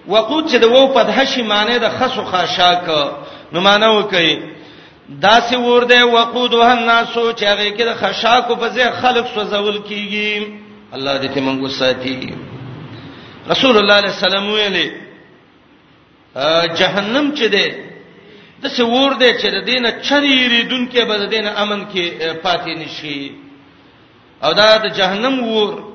[0.08, 2.90] وقود چې د وو په دحشي معنی د خسو خاشاک
[3.54, 4.40] نو معنی وکي
[5.24, 9.78] دا سی ور ده وقودها الناس چې هغه کې د خشاکو په ځای خلق سوزول
[9.90, 10.46] کیږي
[10.94, 12.34] الله دې ته منغو ساتي
[13.50, 14.92] رسول الله صلی الله علیه وسلم ویلي
[16.80, 17.68] جهنم چې ده
[18.64, 22.24] د سی ور ده چې د دینه چریری دن کې به د دینه امن کې
[22.44, 23.32] پاتې نشي
[24.44, 25.91] او دا د جهنم ور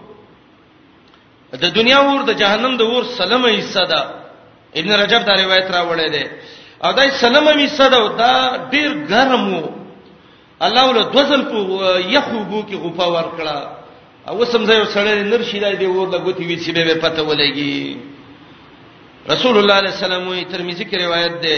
[1.52, 4.00] د دنیا ور د جهنم د ور سلمه حصہ ده
[4.80, 6.24] ابن رجب دا روایت راوړی دی
[6.84, 8.34] او دای سلمه حصہ ده دا
[8.72, 9.62] ډیر ګرمو
[10.66, 11.58] الله ول دوزل په
[12.16, 13.58] یخو بو کې غفا ور کړه
[14.28, 17.76] او سمځي سره نر شیدای دی ور د غوتی وی چې به پته ولګي
[19.30, 21.56] رسول الله علیه السلام وی ترمذی کې روایت ده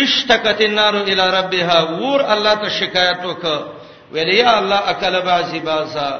[0.00, 3.58] اشتکت النار الی ربها ور الله ته شکایت وکړه
[4.12, 6.10] ویلی یا الله اکل بعضی بازا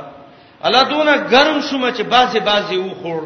[0.66, 3.22] الله دونه ګرم شوم چې بازي بازي و خور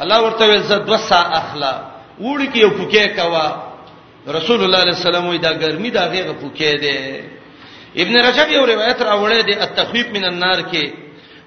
[0.00, 1.72] الله ورته زه دو سا اخلا
[2.20, 3.46] وړي کې یو پوکې کوا
[4.36, 7.24] رسول الله صلی الله علیه وسلم دا ګرمي دا غیغه پوکې ده
[8.02, 10.86] ابن رجب یو روایت راوړی دی التخفیف من النار کې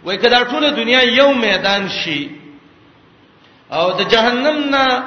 [0.04, 2.30] وای کدا ټول دنیا یو میدان شي
[3.72, 5.04] او د جهنم نه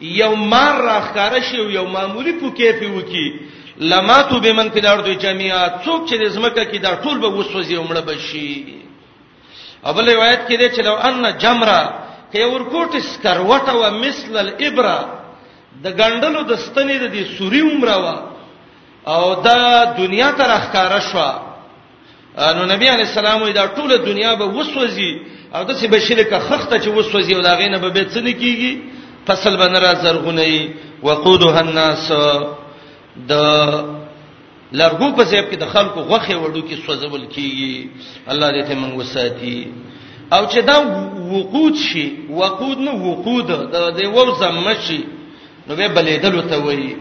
[0.00, 3.32] یو مار راخاره شي یو معمولی پوکې پیوکی
[3.80, 8.00] لماتو بمن فی الارض جميعا څوک چې د زمکه کې دا ټول به وسوځي عمر
[8.00, 8.83] بشي
[9.90, 11.80] ابل روایت کې دی چې لو ان جمره
[12.32, 15.08] کې ورکوټ سکروټه و مثل الابره
[15.84, 18.16] د ګندلو د ستنې د دې سوري عمره وا
[19.12, 19.58] او دا
[19.98, 21.26] دنیا ته راخاره شو
[22.56, 25.12] نو نبی علی السلام دا ټوله دنیا به وسوځي
[25.54, 28.72] او د سی بشیر کا خخته چې وسوځي او دا غینه به بیت سن کیږي
[29.26, 30.72] فصل بنرا زرغونی
[31.02, 32.12] وقودها الناس
[33.28, 33.32] د
[34.78, 37.74] لرغو په ځای کې د خلکو غوخه وړو کې سوځول کیږي
[38.32, 39.58] الله دې ته موږ وساتي
[40.34, 40.76] او چې دا
[41.40, 42.04] وقود شي
[42.40, 45.00] وقود نو وقود د دې وزم مشي
[45.66, 46.92] نو به بلیدل ته وایي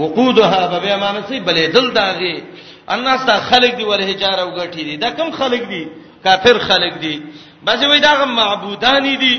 [0.00, 2.36] وقودها به معنا څه بلیدل داږي
[2.94, 5.84] الناس دا خلق دی ول هجاره وګټي دي دا کم خلق دي
[6.24, 7.16] کافر خلق دي
[7.66, 9.34] بعضی وای دا غ معبودان دي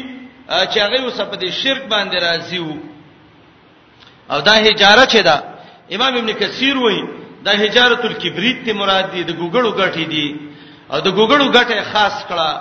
[0.72, 2.62] چې هغه وسپدې شرک باندې راځي
[4.32, 5.38] او دا هجاره چي دا
[5.96, 7.19] امام ابن کثیر وایي
[7.52, 10.26] دا حجارت الکبریت ته مراد دی د ګوګړو غټي دی
[10.94, 12.52] او د ګوګړو غټه خاص کړه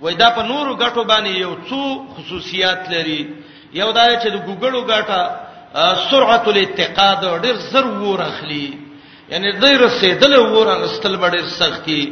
[0.00, 1.80] وای دا په نورو غټو باندې یو څو
[2.14, 3.20] خصوصیات لري
[3.80, 5.20] یو دا چې د ګوګړو غټه
[6.10, 8.68] سرعت الاتقاد ډیر زر ور اخلي
[9.30, 12.02] یعنی ډیر سیدل ور اغستل ډیر سختي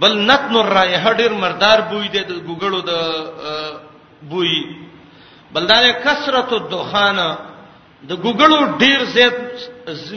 [0.00, 2.92] بل نتن الرایحه ډیر مردار بوی دی د ګوګړو د
[4.30, 4.54] بوی
[5.54, 7.18] بلدار کثرت الدخان
[8.08, 9.34] د ګوګلو ډیر زیات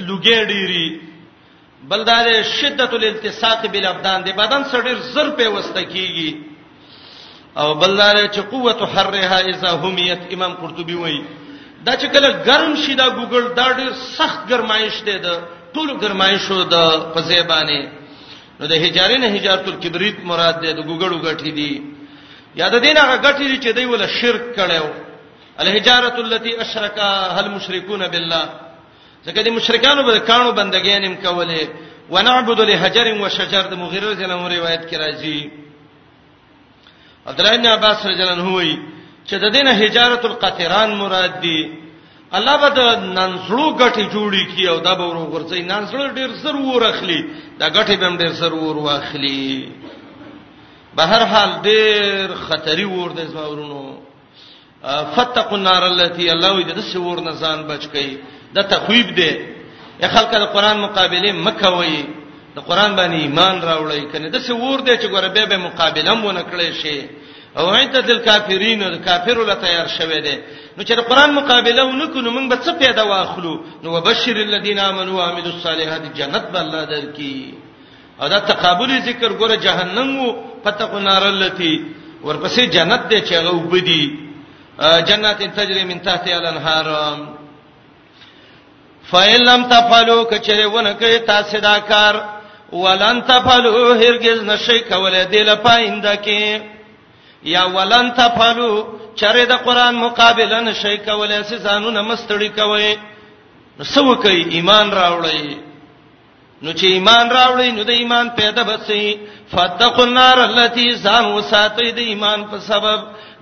[0.10, 0.86] لوګي ډيري
[1.90, 2.26] بلدار
[2.58, 6.32] شدت الالتصاق بالابدان د بدن سره ډیر زر په وسته کیږي
[7.62, 11.22] او بلدار چې قوت حرها اذا همیت امام قرطبي وایي
[11.86, 15.28] دا چې کله ګرم شي دا ګوګل دا ډیر سخت ګرمایش دی د
[15.74, 16.76] ټول ګرمایشو د
[17.14, 17.82] پزیبانه
[18.60, 21.74] نو د هجارین هجارت الکبریت مراد دی د ګوګړو غټی دی
[22.56, 25.05] یاد دین هغه غټی چې دی ول شرک کړو
[25.60, 28.46] الحجاره التي اشركها المشركون بالله
[29.28, 31.68] ځکه دي مشرکانو به کانو بندګي نیم کوله
[32.10, 35.50] ونعبد لحجر وشجر د مغیره رضی الله عنه روایت کې راځي
[37.28, 38.78] عبد الله بن عباس رضی الله عنه وایي
[39.28, 41.72] چې د دینه حجاره القطران مراد دي
[42.34, 42.80] الله به د
[43.16, 47.26] ننسړو غټي جوړی کی او دا به ورغورځي ننسړو ډیر ضرور اخلي
[47.60, 49.70] دا غټي به ډیر ضرور واخلي
[50.98, 53.95] به هر حال ډیر خطرې ور د زمورونو
[55.16, 58.12] فتقوا النار التي الله وي د سور نه ځان بچ کړي
[58.56, 59.32] دا تخویب دی
[60.04, 61.98] یا خلک د قران مقابله مکه وي
[62.56, 66.38] د قران باندې ایمان راوړی کنه د سور دی چې ګوره به به مقابله مون
[66.52, 67.00] کړی شي
[67.58, 70.36] او عدت الکافرین او کافر له تیار شوه دي
[70.78, 75.54] نو چې قرآن مقابله ونکونو موږ به څه پیدا واخلو نو وبشر الذين امنوا وعملوا
[75.56, 77.32] الصالحات جنت به الله درکې
[78.22, 80.28] او دا تقابل ذکر ګوره جهنم وو
[80.66, 81.74] فتقوا نار التي
[82.26, 84.25] ورپسې جنت دی چې هغه وبدي
[84.80, 86.88] جنات تجري من تحتها الانهار
[89.12, 92.16] فإن لم تفعلوا کچره ونه کوي تاسو دا کار
[92.72, 96.62] ولن تفعلوا هرگز نشي کولای دی لپاره کې
[97.44, 98.86] یا ولن تفعلوا
[99.18, 102.98] چره د قران مقابله نشي کولای سې ځانونه مستړی کوي
[103.80, 105.56] نو سو کوي ایمان راوړی
[106.66, 109.04] نو چې ایمان راوړي نو د ایمان پیدا بسي
[109.52, 113.00] فتقوا النار التي ځان وساتي د ایمان په سبب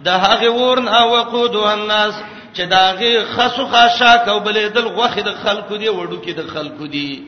[0.08, 2.14] د هغه ور نه وقود الناس
[2.56, 6.86] چې داغه خسو خاشاک او بلې دل غوخه د خلکو دی وړو کې د خلکو
[6.86, 7.24] دی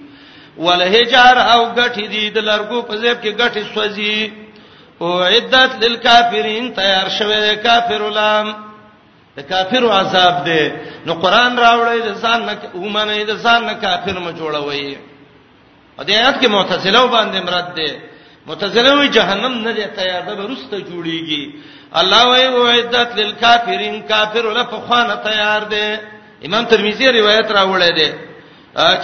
[0.66, 4.32] ولهجار او غټي دی د لارګو په زیب کې غټي سوځي
[5.02, 8.54] او عدت للکافرین تیار شوه د کافر ولام
[9.40, 10.62] د کافر عذاب دی
[11.08, 14.88] نو قران راوړی د ځان نه اومنه د ځان نه کافر ما جوړوي
[16.02, 17.90] ا دې آیات کې معتزله باندې مراد ده
[18.48, 21.44] معتزله وی جهنم نه دی تیار ده ورسته جوړیږي
[22.00, 25.86] الله وی وعدت للکافرین کافر له فخانه تیار ده
[26.48, 28.10] امام ترمذی روایت راوړی دی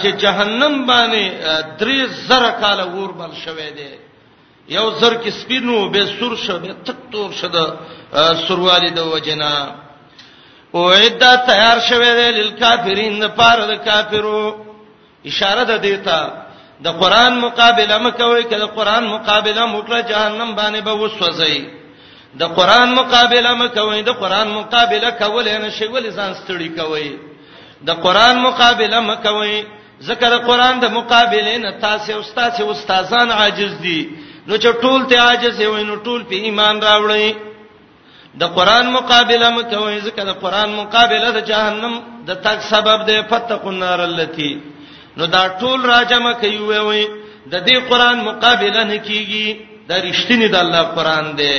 [0.00, 1.24] چې جهنم باندې
[1.80, 3.90] درې زره کال ور بل شوی دی
[4.76, 7.56] یو زر کې سپینو به سور شو به تک تور شد
[8.48, 9.52] سروالی د وجنا
[10.74, 14.40] وعده تیار شوی دی للکافرین لپاره د کافرو
[15.30, 16.18] اشاره ده دیتا
[16.84, 21.56] د قران مقابله مکوئ کله قران مقابله موکړه جهنم باندې به وسوځي
[22.40, 27.10] د قران مقابله مکوئ د قران مقابله کول نه شی ولې ځان ستړي کوي
[27.88, 29.54] د قران مقابله مکوئ
[30.08, 34.00] ذکر قران د مقابله نه تاسو استاد او استادان عاجز دي
[34.48, 37.34] نو چې ټول ته عاجز وي نو ټول په ایمان راوړي
[38.40, 41.94] د قران مقابله مکوئ ذکر قران مقابله د جهنم
[42.26, 44.52] د تک سبب ده فتقوا النار التي
[45.16, 47.02] نو دا ټول راجمه کوي وي
[47.52, 49.46] د دې قران مقابله نه کیږي
[49.88, 51.56] دا رښتینی د الله قران دی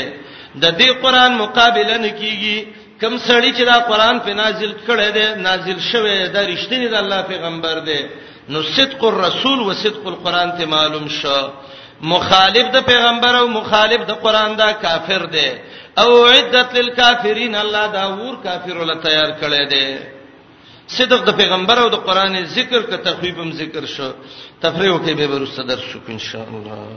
[0.63, 2.57] د دې قران مقابله نه کیږي
[3.01, 7.19] کم سړی چې دا قران په نازل کړي دی نازل شوی دا رښتینی د الله
[7.31, 8.01] پیغمبر دی
[8.51, 11.39] نو صدق الرسول و صدق القران ته معلوم شو
[12.13, 15.49] مخالف د پیغمبر او مخالف د قران دا کافر دی
[16.03, 19.87] او عدت للکافرین الله دا ور کافر ول تیار کړي دی
[20.87, 24.09] صدق د پیغمبر او د قران ذکر ک تخویب هم ذکر شو
[24.61, 26.87] تفریح کې به ورسره در شو ان شاء الله